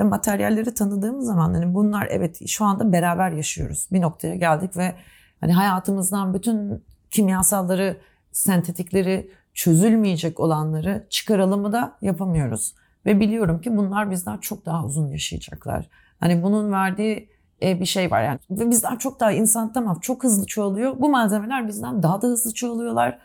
ve 0.00 0.04
materyalleri 0.04 0.74
tanıdığımız 0.74 1.26
zaman 1.26 1.54
hani 1.54 1.74
bunlar 1.74 2.08
evet 2.10 2.48
şu 2.48 2.64
anda 2.64 2.92
beraber 2.92 3.32
yaşıyoruz. 3.32 3.88
Bir 3.92 4.00
noktaya 4.00 4.34
geldik 4.34 4.76
ve 4.76 4.94
hani 5.40 5.52
hayatımızdan 5.52 6.34
bütün 6.34 6.84
kimyasalları, 7.10 7.96
sentetikleri, 8.32 9.30
çözülmeyecek 9.54 10.40
olanları 10.40 11.06
çıkaralımı 11.10 11.72
da 11.72 11.96
yapamıyoruz. 12.02 12.74
Ve 13.06 13.20
biliyorum 13.20 13.60
ki 13.60 13.76
bunlar 13.76 14.10
bizden 14.10 14.38
çok 14.38 14.66
daha 14.66 14.84
uzun 14.84 15.08
yaşayacaklar. 15.08 15.88
Hani 16.20 16.42
bunun 16.42 16.72
verdiği 16.72 17.28
e, 17.62 17.80
bir 17.80 17.84
şey 17.84 18.10
var 18.10 18.22
yani. 18.22 18.38
Ve 18.50 18.70
bizden 18.70 18.96
çok 18.96 19.20
daha 19.20 19.32
insan 19.32 19.72
tamam 19.72 20.00
çok 20.00 20.24
hızlı 20.24 20.46
çoğalıyor. 20.46 21.00
Bu 21.00 21.08
malzemeler 21.08 21.68
bizden 21.68 22.02
daha 22.02 22.22
da 22.22 22.26
hızlı 22.26 22.54
çoğalıyorlar. 22.54 23.18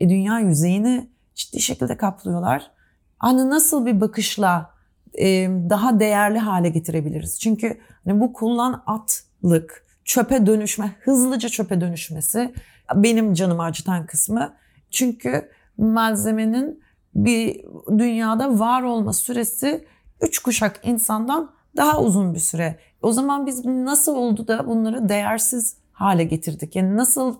E, 0.00 0.08
dünya 0.08 0.38
yüzeyini 0.38 1.10
ciddi 1.34 1.60
şekilde 1.60 1.96
kaplıyorlar. 1.96 2.70
Hani 3.18 3.50
nasıl 3.50 3.86
bir 3.86 4.00
bakışla 4.00 4.70
e, 5.18 5.26
daha 5.70 6.00
değerli 6.00 6.38
hale 6.38 6.68
getirebiliriz? 6.68 7.40
Çünkü 7.40 7.80
hani 8.04 8.20
bu 8.20 8.32
kullan 8.32 8.82
atlık, 8.86 9.86
çöpe 10.04 10.46
dönüşme, 10.46 10.92
hızlıca 11.00 11.48
çöpe 11.48 11.80
dönüşmesi 11.80 12.54
benim 12.94 13.34
canımı 13.34 13.62
acıtan 13.62 14.06
kısmı. 14.06 14.54
Çünkü 14.90 15.50
malzemenin 15.78 16.82
bir 17.14 17.64
dünyada 17.98 18.58
var 18.58 18.82
olma 18.82 19.12
süresi 19.12 19.84
üç 20.20 20.38
kuşak 20.38 20.80
insandan 20.82 21.50
daha 21.76 22.00
uzun 22.00 22.34
bir 22.34 22.38
süre. 22.40 22.78
O 23.02 23.12
zaman 23.12 23.46
biz 23.46 23.64
nasıl 23.64 24.16
oldu 24.16 24.48
da 24.48 24.66
bunları 24.66 25.08
değersiz 25.08 25.76
hale 25.92 26.24
getirdik? 26.24 26.76
Yani 26.76 26.96
nasıl 26.96 27.34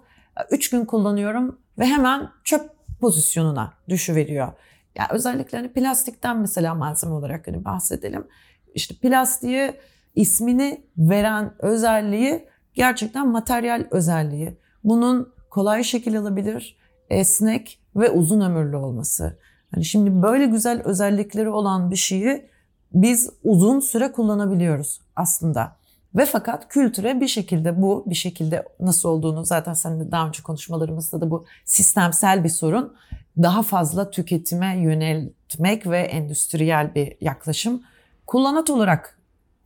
üç 0.51 0.71
gün 0.71 0.85
kullanıyorum 0.85 1.59
ve 1.79 1.87
hemen 1.87 2.31
çöp 2.45 2.71
pozisyonuna 3.01 3.73
düşüveriyor. 3.89 4.53
Yani 4.97 5.09
özellikle 5.11 5.59
hani 5.59 5.73
plastikten 5.73 6.39
mesela 6.39 6.75
malzeme 6.75 7.13
olarak 7.13 7.49
hani 7.49 7.65
bahsedelim. 7.65 8.27
İşte 8.75 8.95
plastiğe 8.95 9.81
ismini 10.15 10.85
veren 10.97 11.55
özelliği 11.59 12.49
gerçekten 12.75 13.29
materyal 13.29 13.87
özelliği. 13.91 14.59
Bunun 14.85 15.33
kolay 15.51 15.85
şekil 15.85 16.19
alabilir, 16.19 16.77
esnek 17.11 17.81
ve 17.97 18.11
uzun 18.11 18.41
ömürlü 18.41 18.77
olması. 18.77 19.39
Hani 19.75 19.85
şimdi 19.85 20.23
böyle 20.23 20.47
güzel 20.47 20.83
özellikleri 20.83 21.49
olan 21.49 21.91
bir 21.91 21.97
şeyi 21.97 22.47
biz 22.93 23.31
uzun 23.45 23.81
süre 23.81 24.13
kullanabiliyoruz 24.13 25.01
aslında. 25.17 25.77
Ve 26.15 26.27
fakat 26.27 26.69
kültüre 26.69 27.21
bir 27.21 27.29
şekilde 27.29 27.83
bu, 27.83 28.05
bir 28.07 28.15
şekilde 28.15 28.65
nasıl 28.81 29.09
olduğunu 29.09 29.45
zaten 29.45 29.75
seninle 29.75 30.11
daha 30.11 30.29
önce 30.29 30.43
konuşmalarımızda 30.43 31.21
da 31.21 31.31
bu 31.31 31.45
sistemsel 31.65 32.45
bir 32.45 32.49
sorun. 32.49 32.95
Daha 33.43 33.63
fazla 33.63 34.11
tüketime 34.11 34.79
yöneltmek 34.81 35.87
ve 35.87 35.99
endüstriyel 35.99 36.95
bir 36.95 37.17
yaklaşım. 37.21 37.83
Kullanat 38.27 38.71
olarak 38.71 39.19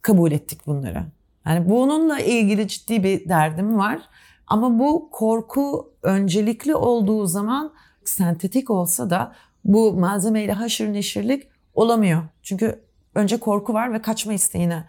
kabul 0.02 0.32
ettik 0.32 0.66
bunları. 0.66 1.04
Yani 1.46 1.70
bununla 1.70 2.20
ilgili 2.20 2.68
ciddi 2.68 3.02
bir 3.04 3.28
derdim 3.28 3.78
var. 3.78 3.98
Ama 4.46 4.78
bu 4.78 5.08
korku 5.12 5.92
öncelikli 6.02 6.74
olduğu 6.74 7.26
zaman 7.26 7.72
sentetik 8.04 8.70
olsa 8.70 9.10
da 9.10 9.32
bu 9.64 9.92
malzemeyle 9.92 10.53
haşır 10.53 10.92
neşirlik 10.92 11.48
olamıyor. 11.74 12.22
Çünkü 12.42 12.81
önce 13.14 13.37
korku 13.37 13.74
var 13.74 13.92
ve 13.92 14.03
kaçma 14.03 14.33
isteğine 14.33 14.85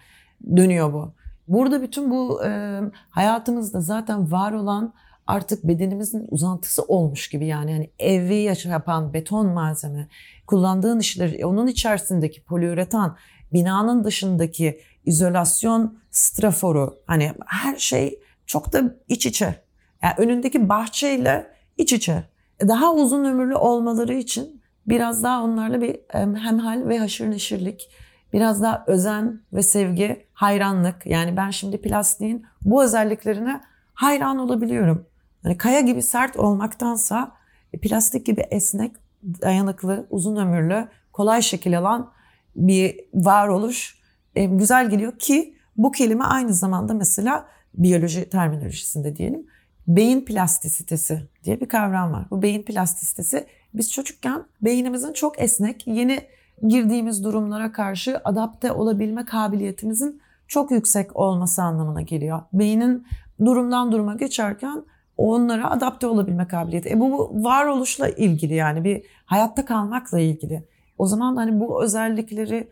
dönüyor 0.55 0.93
bu. 0.93 1.13
Burada 1.47 1.81
bütün 1.81 2.11
bu 2.11 2.45
e, 2.45 2.81
hayatımızda 3.09 3.81
zaten 3.81 4.31
var 4.31 4.51
olan 4.51 4.93
artık 5.27 5.63
bedenimizin 5.63 6.27
uzantısı 6.31 6.81
olmuş 6.83 7.29
gibi 7.29 7.45
yani 7.45 7.71
yani 7.71 7.89
evi 7.99 8.35
yapan 8.65 9.13
beton 9.13 9.47
malzeme, 9.47 10.07
kullandığın 10.47 10.99
işler, 10.99 11.43
onun 11.43 11.67
içerisindeki 11.67 12.43
poliüretan, 12.43 13.17
binanın 13.53 14.03
dışındaki 14.03 14.79
izolasyon 15.05 15.97
straforu 16.11 16.99
hani 17.05 17.31
her 17.45 17.75
şey 17.77 18.19
çok 18.45 18.73
da 18.73 18.95
iç 19.07 19.25
içe. 19.25 19.63
Yani 20.03 20.13
önündeki 20.17 20.69
bahçeyle 20.69 21.51
iç 21.77 21.93
içe. 21.93 22.23
Daha 22.61 22.93
uzun 22.93 23.25
ömürlü 23.25 23.55
olmaları 23.55 24.13
için 24.13 24.61
biraz 24.87 25.23
daha 25.23 25.43
onlarla 25.43 25.81
bir 25.81 25.99
hemhal 26.11 26.87
ve 26.87 26.99
haşır 26.99 27.31
neşirlik, 27.31 27.89
biraz 28.33 28.61
daha 28.61 28.83
özen 28.87 29.41
ve 29.53 29.63
sevgi, 29.63 30.25
hayranlık. 30.33 31.05
Yani 31.05 31.37
ben 31.37 31.49
şimdi 31.49 31.81
plastiğin 31.81 32.45
bu 32.61 32.83
özelliklerine 32.83 33.61
hayran 33.93 34.37
olabiliyorum. 34.37 35.05
Hani 35.43 35.57
kaya 35.57 35.81
gibi 35.81 36.01
sert 36.01 36.37
olmaktansa 36.37 37.31
e, 37.73 37.79
plastik 37.79 38.25
gibi 38.25 38.41
esnek, 38.41 38.95
dayanıklı, 39.41 40.07
uzun 40.09 40.35
ömürlü, 40.35 40.87
kolay 41.13 41.41
şekil 41.41 41.79
alan 41.79 42.11
bir 42.55 42.99
varoluş 43.13 43.99
e, 44.35 44.45
güzel 44.45 44.89
geliyor 44.89 45.19
ki 45.19 45.55
bu 45.77 45.91
kelime 45.91 46.23
aynı 46.23 46.53
zamanda 46.53 46.93
mesela 46.93 47.47
biyoloji 47.73 48.29
terminolojisinde 48.29 49.15
diyelim 49.15 49.47
beyin 49.87 50.25
plastisitesi 50.25 51.21
diye 51.43 51.61
bir 51.61 51.67
kavram 51.67 52.13
var. 52.13 52.25
Bu 52.31 52.41
beyin 52.41 52.63
plastisitesi 52.63 53.47
biz 53.77 53.91
çocukken 53.91 54.43
beynimizin 54.61 55.13
çok 55.13 55.41
esnek, 55.41 55.87
yeni 55.87 56.19
girdiğimiz 56.67 57.23
durumlara 57.23 57.71
karşı 57.71 58.21
adapte 58.23 58.71
olabilme 58.71 59.25
kabiliyetimizin 59.25 60.21
çok 60.47 60.71
yüksek 60.71 61.15
olması 61.15 61.61
anlamına 61.63 62.01
geliyor. 62.01 62.41
Beynin 62.53 63.07
durumdan 63.45 63.91
duruma 63.91 64.15
geçerken 64.15 64.83
onlara 65.17 65.71
adapte 65.71 66.07
olabilme 66.07 66.47
kabiliyeti. 66.47 66.89
E 66.89 66.99
bu 66.99 67.31
varoluşla 67.33 68.09
ilgili 68.09 68.53
yani 68.53 68.83
bir 68.83 69.03
hayatta 69.25 69.65
kalmakla 69.65 70.19
ilgili. 70.19 70.63
O 70.97 71.05
zaman 71.07 71.35
hani 71.35 71.59
bu 71.59 71.83
özellikleri 71.83 72.67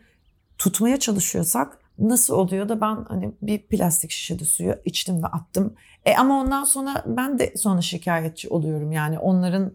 tutmaya 0.58 0.96
çalışıyorsak 0.96 1.78
nasıl 1.98 2.34
oluyor 2.34 2.68
da 2.68 2.80
ben 2.80 3.04
hani 3.08 3.32
bir 3.42 3.62
plastik 3.62 4.10
şişede 4.10 4.44
suyu 4.44 4.74
içtim 4.84 5.22
ve 5.22 5.26
attım. 5.26 5.74
E 6.04 6.14
ama 6.14 6.40
ondan 6.40 6.64
sonra 6.64 7.04
ben 7.06 7.38
de 7.38 7.54
sonra 7.56 7.80
şikayetçi 7.80 8.48
oluyorum 8.48 8.92
yani 8.92 9.18
onların 9.18 9.72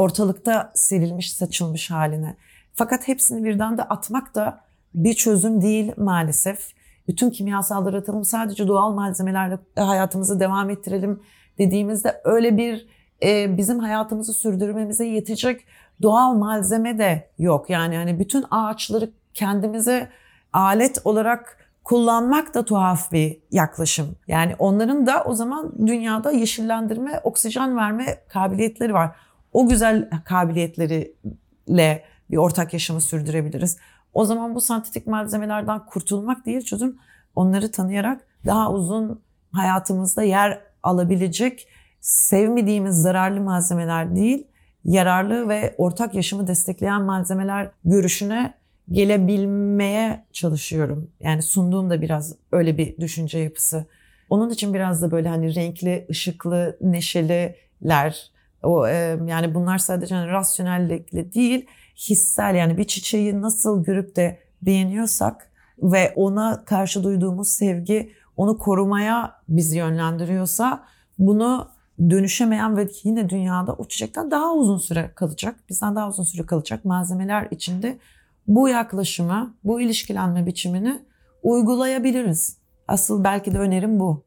ortalıkta 0.00 0.72
serilmiş, 0.74 1.32
saçılmış 1.34 1.90
haline. 1.90 2.36
Fakat 2.74 3.08
hepsini 3.08 3.44
birden 3.44 3.78
de 3.78 3.82
atmak 3.82 4.34
da 4.34 4.60
bir 4.94 5.14
çözüm 5.14 5.62
değil 5.62 5.92
maalesef. 5.96 6.72
Bütün 7.08 7.30
kimyasalları 7.30 7.96
atalım 7.96 8.24
sadece 8.24 8.68
doğal 8.68 8.92
malzemelerle 8.92 9.58
hayatımızı 9.76 10.40
devam 10.40 10.70
ettirelim 10.70 11.22
dediğimizde 11.58 12.20
öyle 12.24 12.56
bir 12.56 12.86
e, 13.22 13.56
bizim 13.56 13.78
hayatımızı 13.78 14.34
sürdürmemize 14.34 15.06
yetecek 15.06 15.64
doğal 16.02 16.34
malzeme 16.34 16.98
de 16.98 17.30
yok. 17.38 17.70
Yani 17.70 17.96
hani 17.96 18.18
bütün 18.18 18.44
ağaçları 18.50 19.10
kendimize 19.34 20.08
alet 20.52 21.00
olarak 21.04 21.56
kullanmak 21.84 22.54
da 22.54 22.64
tuhaf 22.64 23.12
bir 23.12 23.38
yaklaşım. 23.50 24.16
Yani 24.28 24.54
onların 24.58 25.06
da 25.06 25.24
o 25.24 25.34
zaman 25.34 25.72
dünyada 25.86 26.30
yeşillendirme, 26.30 27.20
oksijen 27.24 27.76
verme 27.76 28.18
kabiliyetleri 28.28 28.94
var. 28.94 29.10
O 29.52 29.68
güzel 29.68 30.10
kabiliyetleriyle 30.24 32.04
bir 32.30 32.36
ortak 32.36 32.72
yaşamı 32.72 33.00
sürdürebiliriz. 33.00 33.76
O 34.14 34.24
zaman 34.24 34.54
bu 34.54 34.60
sentetik 34.60 35.06
malzemelerden 35.06 35.86
kurtulmak 35.86 36.46
değil 36.46 36.60
çözüm 36.60 36.98
onları 37.36 37.70
tanıyarak 37.70 38.20
daha 38.46 38.72
uzun 38.72 39.20
hayatımızda 39.52 40.22
yer 40.22 40.60
alabilecek 40.82 41.68
sevmediğimiz 42.00 43.02
zararlı 43.02 43.40
malzemeler 43.40 44.16
değil, 44.16 44.46
yararlı 44.84 45.48
ve 45.48 45.74
ortak 45.78 46.14
yaşamı 46.14 46.46
destekleyen 46.46 47.02
malzemeler 47.02 47.70
görüşüne 47.84 48.54
gelebilmeye 48.92 50.24
çalışıyorum. 50.32 51.10
Yani 51.20 51.42
sunduğum 51.42 51.90
da 51.90 52.02
biraz 52.02 52.34
öyle 52.52 52.78
bir 52.78 52.96
düşünce 52.96 53.38
yapısı. 53.38 53.86
Onun 54.30 54.50
için 54.50 54.74
biraz 54.74 55.02
da 55.02 55.10
böyle 55.10 55.28
hani 55.28 55.54
renkli, 55.54 56.06
ışıklı, 56.10 56.76
neşeliler. 56.80 58.30
O 58.62 58.86
e, 58.86 59.18
yani 59.26 59.54
bunlar 59.54 59.78
sadece 59.78 60.14
hani 60.14 60.30
rasyonellikle 60.30 61.32
değil, 61.32 61.66
hissel 62.08 62.54
yani 62.54 62.78
bir 62.78 62.84
çiçeği 62.84 63.42
nasıl 63.42 63.84
görüp 63.84 64.16
de 64.16 64.38
beğeniyorsak 64.62 65.50
ve 65.82 66.12
ona 66.16 66.64
karşı 66.64 67.04
duyduğumuz 67.04 67.48
sevgi 67.48 68.12
onu 68.36 68.58
korumaya 68.58 69.32
bizi 69.48 69.78
yönlendiriyorsa 69.78 70.84
bunu 71.18 71.68
dönüşemeyen 72.10 72.76
ve 72.76 72.88
yine 73.04 73.28
dünyada 73.28 73.72
o 73.72 73.84
çiçekten 73.84 74.30
daha 74.30 74.54
uzun 74.54 74.78
süre 74.78 75.10
kalacak, 75.14 75.56
bizden 75.68 75.96
daha 75.96 76.08
uzun 76.08 76.24
süre 76.24 76.46
kalacak 76.46 76.84
malzemeler 76.84 77.48
içinde 77.50 77.98
bu 78.46 78.68
yaklaşımı, 78.68 79.54
bu 79.64 79.80
ilişkilenme 79.80 80.46
biçimini 80.46 81.02
uygulayabiliriz. 81.42 82.56
Asıl 82.88 83.24
belki 83.24 83.52
de 83.52 83.58
önerim 83.58 84.00
bu. 84.00 84.24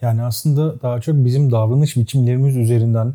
Yani 0.00 0.22
aslında 0.22 0.82
daha 0.82 1.00
çok 1.00 1.14
bizim 1.14 1.52
davranış 1.52 1.96
biçimlerimiz 1.96 2.56
üzerinden, 2.56 3.14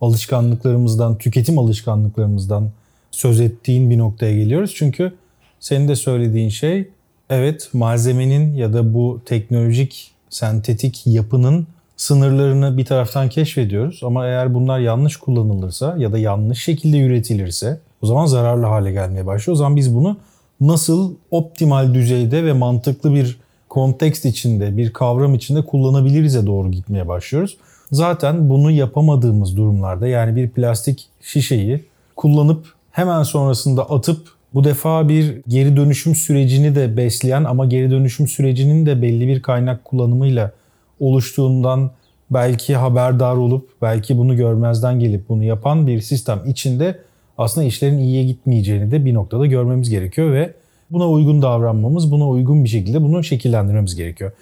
alışkanlıklarımızdan, 0.00 1.18
tüketim 1.18 1.58
alışkanlıklarımızdan 1.58 2.70
söz 3.10 3.40
ettiğin 3.40 3.90
bir 3.90 3.98
noktaya 3.98 4.36
geliyoruz. 4.36 4.74
Çünkü 4.76 5.12
senin 5.60 5.88
de 5.88 5.96
söylediğin 5.96 6.48
şey 6.48 6.88
evet 7.30 7.68
malzemenin 7.72 8.54
ya 8.54 8.72
da 8.72 8.94
bu 8.94 9.20
teknolojik 9.26 10.10
sentetik 10.30 11.06
yapının 11.06 11.66
sınırlarını 11.96 12.76
bir 12.76 12.84
taraftan 12.84 13.28
keşfediyoruz 13.28 14.00
ama 14.02 14.26
eğer 14.26 14.54
bunlar 14.54 14.78
yanlış 14.78 15.16
kullanılırsa 15.16 15.94
ya 15.98 16.12
da 16.12 16.18
yanlış 16.18 16.64
şekilde 16.64 17.00
üretilirse 17.00 17.80
o 18.02 18.06
zaman 18.06 18.26
zararlı 18.26 18.66
hale 18.66 18.92
gelmeye 18.92 19.26
başlıyor. 19.26 19.54
O 19.54 19.58
zaman 19.58 19.76
biz 19.76 19.94
bunu 19.94 20.16
nasıl 20.60 21.14
optimal 21.30 21.94
düzeyde 21.94 22.44
ve 22.44 22.52
mantıklı 22.52 23.14
bir 23.14 23.40
kontekst 23.68 24.24
içinde, 24.24 24.76
bir 24.76 24.92
kavram 24.92 25.34
içinde 25.34 25.62
kullanabiliriz'e 25.62 26.46
doğru 26.46 26.70
gitmeye 26.70 27.08
başlıyoruz. 27.08 27.56
Zaten 27.92 28.50
bunu 28.50 28.70
yapamadığımız 28.70 29.56
durumlarda 29.56 30.06
yani 30.08 30.36
bir 30.36 30.50
plastik 30.50 31.08
şişeyi 31.20 31.84
kullanıp 32.16 32.66
hemen 32.90 33.22
sonrasında 33.22 33.90
atıp 33.90 34.28
Bu 34.54 34.64
defa 34.64 35.08
bir 35.08 35.40
geri 35.48 35.76
dönüşüm 35.76 36.14
sürecini 36.14 36.74
de 36.74 36.96
besleyen 36.96 37.44
ama 37.44 37.66
geri 37.66 37.90
dönüşüm 37.90 38.28
sürecinin 38.28 38.86
de 38.86 39.02
belli 39.02 39.28
bir 39.28 39.42
kaynak 39.42 39.84
kullanımıyla 39.84 40.52
oluştuğundan 41.00 41.90
belki 42.30 42.76
haberdar 42.76 43.36
olup 43.36 43.68
belki 43.82 44.18
bunu 44.18 44.36
görmezden 44.36 45.00
gelip 45.00 45.28
bunu 45.28 45.44
yapan 45.44 45.86
bir 45.86 46.00
sistem 46.00 46.42
içinde 46.46 46.98
aslında 47.38 47.66
işlerin 47.66 47.98
iyiye 47.98 48.24
gitmeyeceğini 48.24 48.90
de 48.90 49.04
bir 49.04 49.14
noktada 49.14 49.46
görmemiz 49.46 49.90
gerekiyor 49.90 50.32
ve 50.32 50.54
buna 50.90 51.10
uygun 51.10 51.42
davranmamız, 51.42 52.12
buna 52.12 52.28
uygun 52.28 52.64
bir 52.64 52.68
şekilde 52.68 53.02
bunu 53.02 53.24
şekillendirmemiz 53.24 53.96
gerekiyor. 53.96 54.32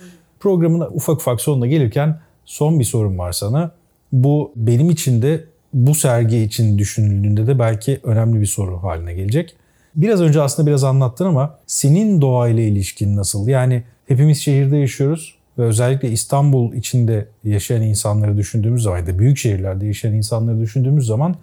Programın 0.40 0.80
ufak 0.80 1.16
ufak 1.16 1.40
sonuna 1.40 1.66
gelirken 1.66 2.18
son 2.48 2.80
bir 2.80 2.84
sorum 2.84 3.18
var 3.18 3.32
sana. 3.32 3.70
Bu 4.12 4.52
benim 4.56 4.90
için 4.90 5.22
de 5.22 5.44
bu 5.72 5.94
sergi 5.94 6.38
için 6.38 6.78
düşünüldüğünde 6.78 7.46
de 7.46 7.58
belki 7.58 8.00
önemli 8.02 8.40
bir 8.40 8.46
soru 8.46 8.82
haline 8.82 9.14
gelecek. 9.14 9.56
Biraz 9.96 10.20
önce 10.20 10.40
aslında 10.40 10.68
biraz 10.68 10.84
anlattın 10.84 11.26
ama 11.26 11.58
senin 11.66 12.20
doğayla 12.20 12.62
ilişkin 12.62 13.16
nasıl? 13.16 13.48
Yani 13.48 13.82
hepimiz 14.06 14.38
şehirde 14.38 14.76
yaşıyoruz 14.76 15.34
ve 15.58 15.62
özellikle 15.62 16.10
İstanbul 16.10 16.72
içinde 16.74 17.28
yaşayan 17.44 17.82
insanları 17.82 18.36
düşündüğümüz 18.36 18.82
zaman 18.82 19.06
da 19.06 19.18
büyük 19.18 19.38
şehirlerde 19.38 19.86
yaşayan 19.86 20.14
insanları 20.14 20.60
düşündüğümüz 20.60 21.06
zaman 21.06 21.34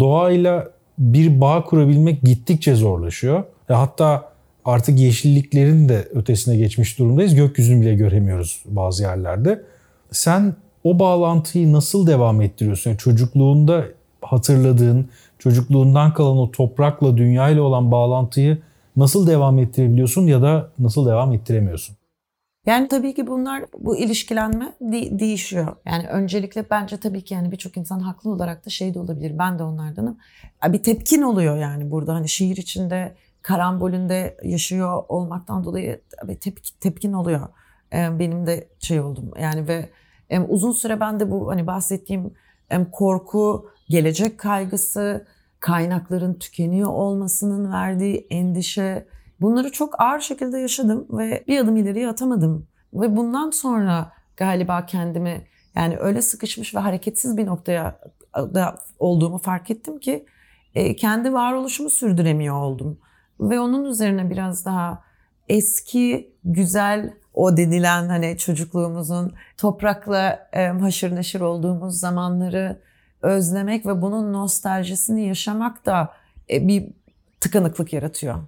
doğayla 0.00 0.70
bir 0.98 1.40
bağ 1.40 1.64
kurabilmek 1.64 2.22
gittikçe 2.22 2.74
zorlaşıyor. 2.74 3.44
E 3.70 3.72
hatta 3.72 4.32
artık 4.64 4.98
yeşilliklerin 4.98 5.88
de 5.88 6.08
ötesine 6.14 6.56
geçmiş 6.56 6.98
durumdayız. 6.98 7.34
Gökyüzünü 7.34 7.80
bile 7.80 7.94
göremiyoruz 7.94 8.62
bazı 8.66 9.02
yerlerde. 9.02 9.62
Sen 10.12 10.54
o 10.84 10.98
bağlantıyı 10.98 11.72
nasıl 11.72 12.06
devam 12.06 12.40
ettiriyorsun? 12.40 12.90
Yani 12.90 12.98
çocukluğunda 12.98 13.84
hatırladığın, 14.22 15.08
çocukluğundan 15.38 16.14
kalan 16.14 16.38
o 16.38 16.50
toprakla, 16.50 17.16
dünyayla 17.16 17.62
olan 17.62 17.90
bağlantıyı 17.90 18.58
nasıl 18.96 19.26
devam 19.26 19.58
ettirebiliyorsun 19.58 20.26
ya 20.26 20.42
da 20.42 20.70
nasıl 20.78 21.06
devam 21.06 21.32
ettiremiyorsun? 21.32 21.96
Yani 22.66 22.88
tabii 22.88 23.14
ki 23.14 23.26
bunlar 23.26 23.64
bu 23.78 23.96
ilişkilenme 23.96 24.72
de- 24.80 25.18
değişiyor. 25.18 25.76
Yani 25.86 26.08
öncelikle 26.08 26.64
bence 26.70 26.96
tabii 26.96 27.24
ki 27.24 27.34
yani 27.34 27.52
birçok 27.52 27.76
insan 27.76 28.00
haklı 28.00 28.30
olarak 28.30 28.66
da 28.66 28.70
şey 28.70 28.94
de 28.94 28.98
olabilir. 28.98 29.38
Ben 29.38 29.58
de 29.58 29.62
onlardanım. 29.62 30.18
Bir 30.68 30.82
tepkin 30.82 31.22
oluyor 31.22 31.56
yani 31.56 31.90
burada 31.90 32.14
hani 32.14 32.28
şiir 32.28 32.56
içinde 32.56 33.14
karambolünde 33.42 34.36
yaşıyor 34.44 35.02
olmaktan 35.08 35.64
dolayı 35.64 36.00
bir 36.28 36.34
tepki, 36.34 36.78
tepkin 36.78 37.12
oluyor. 37.12 37.48
Benim 37.92 38.46
de 38.46 38.68
şey 38.78 39.00
oldum 39.00 39.30
yani 39.40 39.68
ve 39.68 39.88
uzun 40.48 40.72
süre 40.72 41.00
ben 41.00 41.20
de 41.20 41.30
bu 41.30 41.50
hani 41.50 41.66
bahsettiğim 41.66 42.34
korku, 42.92 43.70
gelecek 43.88 44.38
kaygısı, 44.38 45.26
kaynakların 45.60 46.34
tükeniyor 46.34 46.90
olmasının 46.90 47.72
verdiği 47.72 48.26
endişe 48.30 49.06
bunları 49.40 49.72
çok 49.72 50.00
ağır 50.00 50.20
şekilde 50.20 50.58
yaşadım 50.58 51.06
ve 51.10 51.44
bir 51.48 51.58
adım 51.58 51.76
ileriye 51.76 52.08
atamadım. 52.08 52.66
Ve 52.94 53.16
bundan 53.16 53.50
sonra 53.50 54.12
galiba 54.36 54.86
kendimi 54.86 55.46
yani 55.74 55.96
öyle 55.98 56.22
sıkışmış 56.22 56.74
ve 56.74 56.78
hareketsiz 56.78 57.36
bir 57.36 57.46
noktaya 57.46 58.00
da 58.34 58.74
olduğumu 58.98 59.38
fark 59.38 59.70
ettim 59.70 59.98
ki 59.98 60.26
kendi 60.96 61.32
varoluşumu 61.32 61.90
sürdüremiyor 61.90 62.54
oldum. 62.54 62.98
Ve 63.40 63.60
onun 63.60 63.84
üzerine 63.84 64.30
biraz 64.30 64.66
daha 64.66 65.04
eski, 65.48 66.34
güzel 66.44 67.14
o 67.34 67.56
denilen 67.56 68.08
hani 68.08 68.38
çocukluğumuzun 68.38 69.32
toprakla 69.56 70.48
e, 70.52 70.66
haşır 70.66 71.16
neşir 71.16 71.40
olduğumuz 71.40 72.00
zamanları 72.00 72.80
özlemek 73.22 73.86
ve 73.86 74.02
bunun 74.02 74.32
nostaljisini 74.32 75.26
yaşamak 75.26 75.86
da 75.86 76.12
e, 76.50 76.68
bir 76.68 76.90
tıkanıklık 77.40 77.92
yaratıyor. 77.92 78.38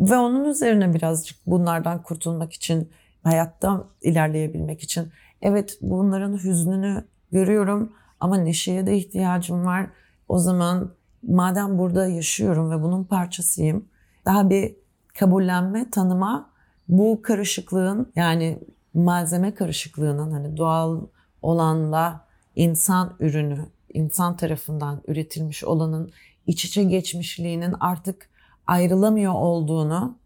Ve 0.00 0.16
onun 0.16 0.44
üzerine 0.44 0.94
birazcık 0.94 1.38
bunlardan 1.46 2.02
kurtulmak 2.02 2.52
için, 2.52 2.90
hayatta 3.22 3.84
ilerleyebilmek 4.02 4.80
için 4.80 5.12
evet 5.42 5.78
bunların 5.80 6.32
hüznünü 6.44 7.04
görüyorum 7.32 7.92
ama 8.20 8.36
neşeye 8.36 8.86
de 8.86 8.96
ihtiyacım 8.96 9.66
var. 9.66 9.86
O 10.28 10.38
zaman 10.38 10.90
madem 11.22 11.78
burada 11.78 12.06
yaşıyorum 12.06 12.70
ve 12.70 12.82
bunun 12.82 13.04
parçasıyım, 13.04 13.88
daha 14.24 14.50
bir 14.50 14.76
kabullenme, 15.18 15.90
tanıma 15.90 16.47
bu 16.88 17.22
karışıklığın 17.22 18.12
yani 18.16 18.58
malzeme 18.94 19.54
karışıklığının 19.54 20.30
hani 20.30 20.56
doğal 20.56 21.00
olanla 21.42 22.24
insan 22.56 23.16
ürünü, 23.20 23.66
insan 23.94 24.36
tarafından 24.36 25.02
üretilmiş 25.08 25.64
olanın 25.64 26.10
iç 26.46 26.64
içe 26.64 26.84
geçmişliğinin 26.84 27.74
artık 27.80 28.28
ayrılamıyor 28.66 29.34
olduğunu 29.34 30.18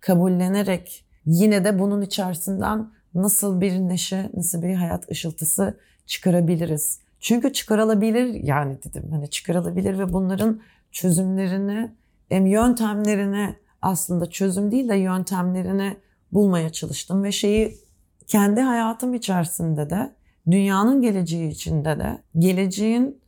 kabullenerek 0.00 1.04
yine 1.26 1.64
de 1.64 1.78
bunun 1.78 2.02
içerisinden 2.02 2.90
nasıl 3.14 3.60
bir 3.60 3.72
neşe, 3.72 4.30
nasıl 4.34 4.62
bir 4.62 4.74
hayat 4.74 5.10
ışıltısı 5.10 5.78
çıkarabiliriz. 6.06 7.00
Çünkü 7.20 7.52
çıkarılabilir 7.52 8.26
yani 8.44 8.78
dedim. 8.84 9.08
Hani 9.10 9.30
çıkarılabilir 9.30 9.98
ve 9.98 10.12
bunların 10.12 10.60
çözümlerini, 10.92 11.90
yöntemlerini 12.30 13.56
aslında 13.82 14.30
çözüm 14.30 14.70
değil 14.70 14.88
de 14.88 14.96
yöntemlerini 14.96 15.96
bulmaya 16.32 16.70
çalıştım 16.70 17.22
ve 17.22 17.32
şeyi 17.32 17.76
kendi 18.26 18.60
hayatım 18.60 19.14
içerisinde 19.14 19.90
de 19.90 20.14
dünyanın 20.50 21.02
geleceği 21.02 21.50
içinde 21.50 21.98
de 21.98 22.22
geleceğin 22.38 23.20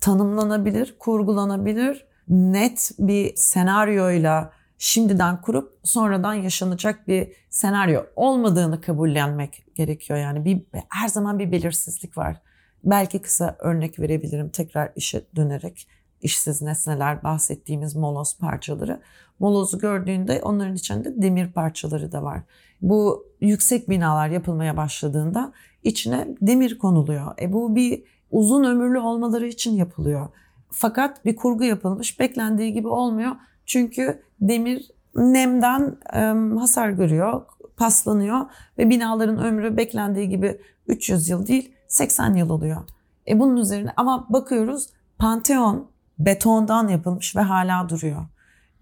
tanımlanabilir, 0.00 0.96
kurgulanabilir, 0.98 2.06
net 2.28 2.90
bir 2.98 3.36
senaryoyla 3.36 4.52
şimdiden 4.78 5.40
kurup 5.40 5.78
sonradan 5.82 6.34
yaşanacak 6.34 7.08
bir 7.08 7.32
senaryo 7.50 8.02
olmadığını 8.16 8.80
kabullenmek 8.80 9.64
gerekiyor. 9.74 10.18
Yani 10.18 10.44
bir 10.44 10.62
her 10.88 11.08
zaman 11.08 11.38
bir 11.38 11.52
belirsizlik 11.52 12.18
var. 12.18 12.42
Belki 12.84 13.22
kısa 13.22 13.56
örnek 13.58 14.00
verebilirim 14.00 14.48
tekrar 14.48 14.92
işe 14.96 15.24
dönerek 15.36 15.88
işsiz 16.26 16.62
nesneler 16.62 17.22
bahsettiğimiz 17.22 17.96
moloz 17.96 18.38
parçaları. 18.38 19.00
Molozu 19.38 19.78
gördüğünde 19.78 20.40
onların 20.42 20.74
içinde 20.74 21.22
demir 21.22 21.52
parçaları 21.52 22.12
da 22.12 22.22
var. 22.22 22.42
Bu 22.82 23.26
yüksek 23.40 23.90
binalar 23.90 24.28
yapılmaya 24.28 24.76
başladığında 24.76 25.52
içine 25.82 26.28
demir 26.40 26.78
konuluyor. 26.78 27.34
E 27.40 27.52
bu 27.52 27.76
bir 27.76 28.02
uzun 28.30 28.64
ömürlü 28.64 28.98
olmaları 28.98 29.46
için 29.46 29.74
yapılıyor. 29.74 30.28
Fakat 30.70 31.24
bir 31.24 31.36
kurgu 31.36 31.64
yapılmış 31.64 32.20
beklendiği 32.20 32.72
gibi 32.72 32.88
olmuyor. 32.88 33.32
Çünkü 33.66 34.22
demir 34.40 34.90
nemden 35.14 35.96
e, 36.14 36.18
hasar 36.58 36.90
görüyor, 36.90 37.42
paslanıyor 37.76 38.40
ve 38.78 38.90
binaların 38.90 39.38
ömrü 39.38 39.76
beklendiği 39.76 40.28
gibi 40.28 40.60
300 40.86 41.28
yıl 41.28 41.46
değil 41.46 41.72
80 41.88 42.34
yıl 42.34 42.50
oluyor. 42.50 42.82
E 43.28 43.40
bunun 43.40 43.56
üzerine 43.56 43.92
ama 43.96 44.26
bakıyoruz 44.28 44.88
Pantheon 45.18 45.95
betondan 46.18 46.88
yapılmış 46.88 47.36
ve 47.36 47.40
hala 47.40 47.88
duruyor. 47.88 48.26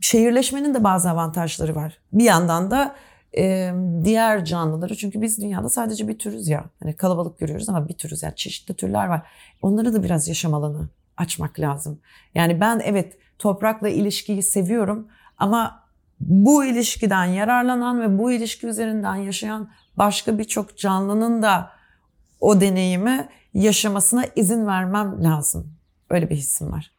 Şehirleşmenin 0.01 0.75
de 0.75 0.85
bazı 0.85 1.11
avantajları 1.11 1.75
var. 1.75 1.99
Bir 2.12 2.25
yandan 2.25 2.70
da 2.70 2.94
e, 3.37 3.75
diğer 4.05 4.44
canlıları 4.44 4.97
çünkü 4.97 5.23
biz 5.23 5.38
dünyada 5.38 5.68
sadece 5.68 6.09
bir 6.09 6.18
türüz 6.18 6.49
ya. 6.49 6.64
Hani 6.83 6.97
kalabalık 6.97 7.38
görüyoruz 7.38 7.68
ama 7.68 7.88
bir 7.88 7.94
türüz 7.94 8.23
yani 8.23 8.37
çeşitli 8.37 8.75
türler 8.75 9.07
var. 9.07 9.23
Onları 9.62 9.94
da 9.94 10.03
biraz 10.03 10.29
yaşam 10.29 10.55
alanı 10.55 10.88
açmak 11.16 11.61
lazım. 11.61 12.01
Yani 12.35 12.61
ben 12.61 12.81
evet 12.85 13.18
toprakla 13.38 13.88
ilişkiyi 13.88 14.42
seviyorum 14.42 15.09
ama 15.38 15.85
bu 16.20 16.64
ilişkiden 16.64 17.25
yararlanan 17.25 18.01
ve 18.01 18.18
bu 18.18 18.33
ilişki 18.33 18.66
üzerinden 18.66 19.16
yaşayan 19.16 19.70
başka 19.97 20.38
birçok 20.38 20.79
canlının 20.79 21.42
da 21.42 21.70
o 22.40 22.61
deneyimi 22.61 23.29
yaşamasına 23.55 24.25
izin 24.37 24.66
vermem 24.66 25.25
lazım. 25.25 25.77
Öyle 26.11 26.31
bir 26.31 26.37
hissim 26.37 26.73
var. 26.73 26.93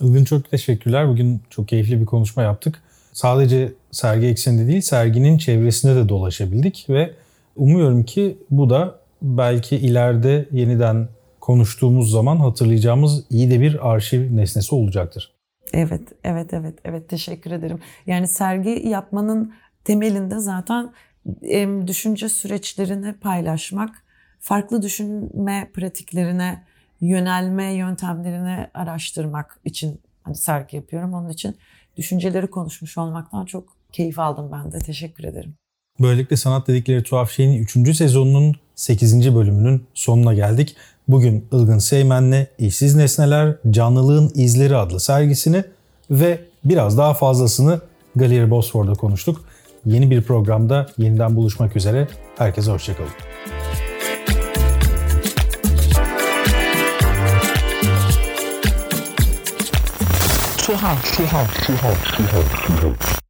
Ilgın 0.00 0.24
çok 0.24 0.50
teşekkürler. 0.50 1.08
Bugün 1.08 1.40
çok 1.50 1.68
keyifli 1.68 2.00
bir 2.00 2.06
konuşma 2.06 2.42
yaptık. 2.42 2.82
Sadece 3.12 3.72
sergi 3.90 4.26
ekseninde 4.26 4.66
değil, 4.66 4.80
serginin 4.80 5.38
çevresinde 5.38 5.96
de 5.96 6.08
dolaşabildik 6.08 6.86
ve 6.88 7.14
umuyorum 7.56 8.04
ki 8.04 8.38
bu 8.50 8.70
da 8.70 9.00
belki 9.22 9.76
ileride 9.76 10.48
yeniden 10.52 11.08
konuştuğumuz 11.40 12.10
zaman 12.10 12.36
hatırlayacağımız 12.36 13.24
iyi 13.30 13.50
de 13.50 13.60
bir 13.60 13.90
arşiv 13.90 14.36
nesnesi 14.36 14.74
olacaktır. 14.74 15.32
Evet, 15.72 16.02
evet, 16.24 16.52
evet, 16.52 16.74
evet. 16.84 17.08
Teşekkür 17.08 17.50
ederim. 17.50 17.78
Yani 18.06 18.28
sergi 18.28 18.88
yapmanın 18.88 19.52
temelinde 19.84 20.38
zaten 20.38 20.92
düşünce 21.86 22.28
süreçlerini 22.28 23.12
paylaşmak, 23.12 23.90
farklı 24.38 24.82
düşünme 24.82 25.70
pratiklerine 25.74 26.62
yönelme 27.00 27.72
yöntemlerini 27.74 28.66
araştırmak 28.74 29.60
için 29.64 30.00
hani 30.22 30.34
sergi 30.34 30.76
yapıyorum. 30.76 31.14
Onun 31.14 31.28
için 31.28 31.56
düşünceleri 31.96 32.46
konuşmuş 32.46 32.98
olmaktan 32.98 33.44
çok 33.44 33.68
keyif 33.92 34.18
aldım 34.18 34.50
ben 34.52 34.72
de. 34.72 34.78
Teşekkür 34.78 35.24
ederim. 35.24 35.54
Böylelikle 36.00 36.36
Sanat 36.36 36.68
Dedikleri 36.68 37.02
Tuhaf 37.02 37.30
Şey'in 37.30 37.62
3. 37.62 37.96
sezonunun 37.96 38.56
8. 38.74 39.34
bölümünün 39.34 39.86
sonuna 39.94 40.34
geldik. 40.34 40.76
Bugün 41.08 41.48
Ilgın 41.52 41.78
Seymen'le 41.78 42.46
İşsiz 42.58 42.96
Nesneler, 42.96 43.56
Canlılığın 43.70 44.32
İzleri 44.34 44.76
adlı 44.76 45.00
sergisini 45.00 45.64
ve 46.10 46.40
biraz 46.64 46.98
daha 46.98 47.14
fazlasını 47.14 47.80
Galeri 48.16 48.50
Bosfor'da 48.50 48.92
konuştuk. 48.92 49.44
Yeni 49.84 50.10
bir 50.10 50.22
programda 50.22 50.86
yeniden 50.98 51.36
buluşmak 51.36 51.76
üzere. 51.76 52.08
Herkese 52.38 52.70
hoşçakalın. 52.70 53.29
Tuhaf, 60.70 61.16
tuhaf, 61.16 61.66
tuhaf, 61.66 61.98
tuhaf, 62.14 62.66
tuhaf. 62.66 63.29